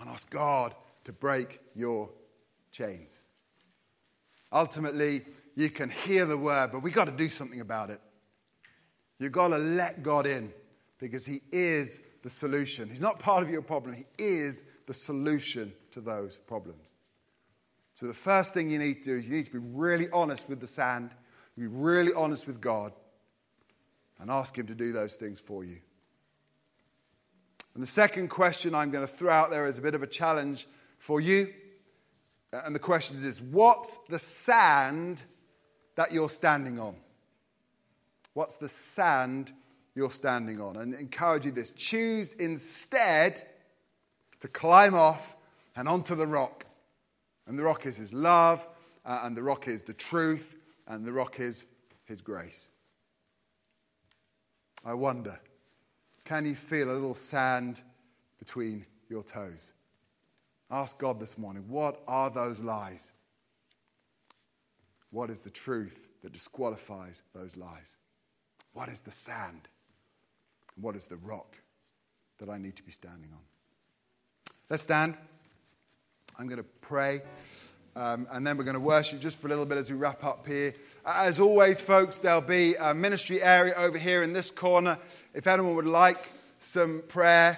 And 0.06 0.14
ask 0.14 0.30
God 0.30 0.76
to 1.06 1.12
break 1.12 1.60
your 1.74 2.12
chains. 2.72 3.24
Ultimately, 4.54 5.22
you 5.56 5.72
can 5.72 5.90
hear 5.90 6.26
the 6.26 6.38
word, 6.38 6.72
but 6.72 6.84
we've 6.84 6.94
got 6.94 7.06
to 7.06 7.12
do 7.12 7.28
something 7.28 7.60
about 7.60 7.90
it. 7.90 8.00
You've 9.18 9.32
got 9.32 9.48
to 9.48 9.58
let 9.58 10.04
God 10.04 10.28
in 10.28 10.54
because 11.00 11.26
He 11.26 11.42
is 11.52 12.02
the 12.22 12.30
solution. 12.30 12.88
He's 12.88 13.02
not 13.02 13.18
part 13.18 13.42
of 13.42 13.50
your 13.50 13.64
problem, 13.64 13.96
He 13.96 14.06
is 14.20 14.64
the 14.86 14.94
solution 14.94 15.74
to 15.90 16.02
those 16.02 16.38
problems. 16.38 16.94
So, 17.96 18.06
the 18.06 18.14
first 18.14 18.54
thing 18.54 18.70
you 18.70 18.78
need 18.78 18.98
to 19.00 19.06
do 19.06 19.16
is 19.16 19.28
you 19.28 19.36
need 19.36 19.46
to 19.46 19.54
be 19.54 19.58
really 19.58 20.08
honest 20.12 20.48
with 20.48 20.60
the 20.60 20.68
sand, 20.68 21.16
be 21.58 21.66
really 21.66 22.14
honest 22.14 22.46
with 22.46 22.62
God, 22.62 22.94
and 24.20 24.30
ask 24.30 24.56
Him 24.56 24.68
to 24.68 24.76
do 24.76 24.92
those 24.92 25.16
things 25.16 25.40
for 25.40 25.64
you. 25.64 25.80
And 27.76 27.84
the 27.84 27.88
second 27.88 28.30
question 28.30 28.74
I'm 28.74 28.90
going 28.90 29.06
to 29.06 29.12
throw 29.12 29.32
out 29.32 29.52
there 29.52 29.68
is 29.68 29.78
a 29.78 29.82
bit 29.82 29.94
of 29.94 30.02
a 30.02 30.08
challenge 30.08 30.68
for 30.98 31.22
you. 31.22 31.54
And 32.52 32.74
the 32.74 32.80
question 32.80 33.18
is 33.24 33.42
What's 33.42 33.98
the 34.10 34.20
sand 34.20 35.24
that 35.96 36.12
you're 36.12 36.30
standing 36.30 36.80
on? 36.80 36.96
What's 38.34 38.58
the 38.58 38.70
sand 38.70 39.52
you're 39.96 40.12
standing 40.12 40.62
on. 40.62 40.76
And 40.76 40.94
encourage 40.94 41.46
you 41.46 41.52
this 41.52 41.72
choose 41.72 42.34
instead 42.34 43.42
to 44.42 44.48
climb 44.50 44.94
off 44.94 45.36
and 45.76 45.88
onto 45.88 46.14
the 46.16 46.28
rock. 46.28 46.66
And 47.48 47.58
the 47.58 47.64
rock 47.64 47.86
is 47.86 47.96
his 47.98 48.14
love, 48.14 48.68
uh, 49.06 49.22
and 49.24 49.36
the 49.36 49.44
rock 49.44 49.68
is 49.68 49.84
the 49.84 49.94
truth, 49.94 50.58
and 50.88 51.06
the 51.06 51.14
rock 51.14 51.40
is 51.40 51.66
his 52.04 52.22
grace. 52.22 52.70
I 54.84 54.94
wonder 54.94 55.40
can 56.26 56.46
you 56.46 56.56
feel 56.56 56.90
a 56.90 56.94
little 56.94 57.14
sand 57.14 57.82
between 58.40 58.86
your 59.10 59.24
toes? 59.24 59.74
Ask 60.70 60.98
God 60.98 61.20
this 61.20 61.38
morning 61.38 61.64
what 61.70 62.02
are 62.08 62.30
those 62.30 62.60
lies? 62.60 63.12
What 65.12 65.30
is 65.30 65.40
the 65.40 65.52
truth 65.52 66.08
that 66.24 66.34
disqualifies 66.34 67.24
those 67.34 67.56
lies? 67.56 67.98
What 68.74 68.90
is 68.90 69.02
the 69.02 69.12
sand? 69.12 69.70
What 70.82 70.96
is 70.96 71.08
the 71.08 71.18
rock 71.18 71.56
that 72.40 72.50
I 72.50 72.58
need 72.58 72.76
to 72.76 72.84
be 72.84 72.92
standing 72.92 73.30
on? 73.32 73.40
Let's 74.70 74.84
stand. 74.84 75.16
I'm 76.38 76.48
going 76.48 76.58
to 76.58 76.70
pray. 76.82 77.22
Um, 77.98 78.28
and 78.32 78.46
then 78.46 78.58
we're 78.58 78.66
going 78.66 78.74
to 78.74 78.82
worship 78.82 79.22
just 79.22 79.38
for 79.38 79.48
a 79.48 79.50
little 79.50 79.66
bit 79.66 79.78
as 79.78 79.90
we 79.90 79.96
wrap 79.96 80.22
up 80.26 80.46
here. 80.46 80.76
As 81.06 81.40
always, 81.40 81.80
folks, 81.80 82.20
there'll 82.20 82.42
be 82.42 82.76
a 82.76 82.94
ministry 82.94 83.42
area 83.42 83.74
over 83.78 83.98
here 83.98 84.22
in 84.22 84.34
this 84.34 84.52
corner. 84.52 85.00
If 85.34 85.48
anyone 85.48 85.76
would 85.76 85.86
like 85.86 86.32
some 86.60 87.04
prayer 87.08 87.58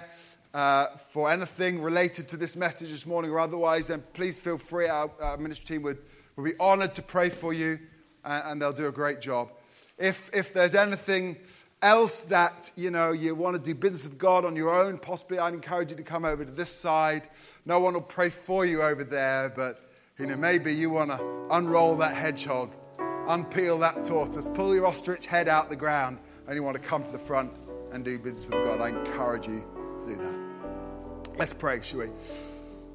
uh, 0.54 0.86
for 1.10 1.28
anything 1.28 1.82
related 1.82 2.28
to 2.28 2.36
this 2.36 2.54
message 2.54 2.90
this 2.90 3.04
morning 3.04 3.32
or 3.32 3.40
otherwise, 3.40 3.88
then 3.88 4.04
please 4.12 4.38
feel 4.38 4.58
free. 4.58 4.86
Our, 4.86 5.10
our 5.20 5.36
ministry 5.38 5.74
team 5.74 5.82
would, 5.82 5.98
would 6.36 6.44
be 6.44 6.56
honored 6.60 6.94
to 6.94 7.02
pray 7.02 7.30
for 7.30 7.52
you, 7.52 7.80
and, 8.24 8.42
and 8.46 8.62
they'll 8.62 8.72
do 8.72 8.86
a 8.86 8.92
great 8.92 9.20
job. 9.20 9.50
If, 9.98 10.30
if 10.32 10.54
there's 10.54 10.76
anything 10.76 11.36
else 11.82 12.20
that 12.22 12.70
you 12.76 12.92
know 12.92 13.10
you 13.10 13.34
want 13.34 13.56
to 13.56 13.62
do 13.62 13.74
business 13.74 14.04
with 14.04 14.18
God 14.18 14.44
on 14.44 14.54
your 14.54 14.70
own, 14.70 14.98
possibly 14.98 15.40
I'd 15.40 15.54
encourage 15.54 15.90
you 15.90 15.96
to 15.96 16.04
come 16.04 16.24
over 16.24 16.44
to 16.44 16.52
this 16.52 16.70
side. 16.70 17.28
No 17.66 17.80
one 17.80 17.94
will 17.94 18.02
pray 18.02 18.30
for 18.30 18.64
you 18.64 18.82
over 18.82 19.02
there, 19.02 19.52
but 19.56 19.87
you 20.18 20.26
know 20.26 20.36
maybe 20.36 20.74
you 20.74 20.90
want 20.90 21.10
to 21.10 21.46
unroll 21.50 21.96
that 21.96 22.14
hedgehog, 22.14 22.72
unpeel 22.98 23.78
that 23.80 24.04
tortoise, 24.04 24.48
pull 24.52 24.74
your 24.74 24.86
ostrich 24.86 25.26
head 25.26 25.48
out 25.48 25.70
the 25.70 25.76
ground, 25.76 26.18
and 26.46 26.56
you 26.56 26.62
want 26.62 26.76
to 26.76 26.82
come 26.82 27.04
to 27.04 27.12
the 27.12 27.18
front 27.18 27.52
and 27.92 28.04
do 28.04 28.18
business 28.18 28.44
with 28.46 28.64
God. 28.64 28.80
I 28.80 28.88
encourage 28.88 29.46
you 29.46 29.64
to 30.00 30.06
do 30.06 30.16
that. 30.16 31.38
Let's 31.38 31.52
pray, 31.52 31.80
shall 31.82 32.00
we? 32.00 32.08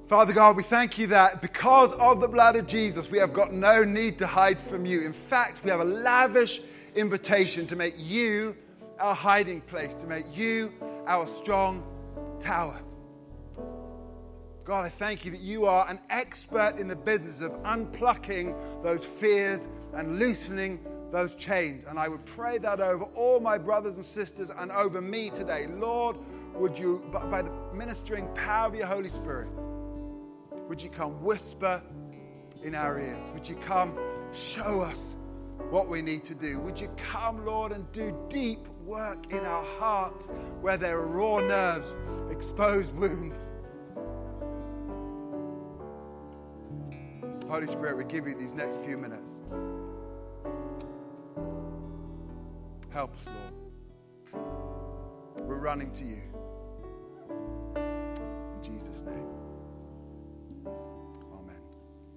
Father 0.07 0.33
God, 0.33 0.57
we 0.57 0.63
thank 0.63 0.97
you 0.97 1.07
that 1.07 1.41
because 1.41 1.93
of 1.93 2.19
the 2.19 2.27
blood 2.27 2.57
of 2.57 2.67
Jesus, 2.67 3.09
we 3.09 3.17
have 3.19 3.31
got 3.31 3.53
no 3.53 3.85
need 3.85 4.19
to 4.19 4.27
hide 4.27 4.59
from 4.59 4.85
you. 4.85 5.05
In 5.05 5.13
fact, 5.13 5.63
we 5.63 5.69
have 5.69 5.79
a 5.79 5.85
lavish 5.85 6.59
invitation 6.93 7.65
to 7.67 7.77
make 7.77 7.95
you 7.97 8.55
our 8.99 9.15
hiding 9.15 9.61
place, 9.61 9.93
to 9.95 10.07
make 10.07 10.25
you 10.35 10.73
our 11.07 11.25
strong 11.27 11.83
tower. 12.39 12.81
God, 14.65 14.85
I 14.85 14.89
thank 14.89 15.25
you 15.25 15.31
that 15.31 15.41
you 15.41 15.65
are 15.65 15.85
an 15.89 15.99
expert 16.09 16.75
in 16.77 16.87
the 16.87 16.95
business 16.95 17.41
of 17.41 17.51
unplucking 17.63 18.55
those 18.81 19.03
fears 19.03 19.67
and 19.93 20.17
loosening 20.19 20.79
those 21.11 21.35
chains. 21.35 21.83
And 21.83 21.99
I 21.99 22.07
would 22.07 22.25
pray 22.25 22.57
that 22.59 22.79
over 22.79 23.03
all 23.15 23.41
my 23.41 23.57
brothers 23.57 23.97
and 23.97 24.05
sisters 24.05 24.49
and 24.55 24.71
over 24.71 25.01
me 25.01 25.29
today. 25.29 25.67
Lord, 25.67 26.17
would 26.53 26.79
you, 26.79 27.03
by 27.11 27.41
the 27.41 27.51
ministering 27.73 28.27
power 28.35 28.67
of 28.67 28.75
your 28.75 28.87
Holy 28.87 29.09
Spirit, 29.09 29.49
would 30.69 30.81
you 30.81 30.89
come 30.89 31.21
whisper 31.21 31.81
in 32.63 32.73
our 32.73 32.99
ears? 32.99 33.29
Would 33.33 33.49
you 33.49 33.55
come 33.55 33.97
show 34.31 34.81
us 34.81 35.15
what 35.69 35.89
we 35.89 36.01
need 36.01 36.23
to 36.23 36.35
do? 36.35 36.57
Would 36.59 36.79
you 36.79 36.89
come, 36.95 37.45
Lord, 37.45 37.73
and 37.73 37.91
do 37.91 38.15
deep 38.29 38.67
work 38.85 39.31
in 39.31 39.39
our 39.39 39.63
hearts 39.79 40.29
where 40.61 40.77
there 40.77 40.99
are 40.99 41.07
raw 41.07 41.39
nerves, 41.39 41.95
exposed 42.29 42.93
wounds. 42.93 43.51
Holy 47.53 47.67
Spirit, 47.67 47.95
we 47.95 48.03
give 48.05 48.27
you 48.27 48.33
these 48.33 48.55
next 48.55 48.81
few 48.81 48.97
minutes. 48.97 49.43
Help 52.89 53.13
us, 53.13 53.27
Lord. 54.33 54.43
We're 55.47 55.57
running 55.57 55.91
to 55.91 56.03
you. 56.03 56.23
In 57.75 58.63
Jesus' 58.63 59.03
name. 59.03 59.42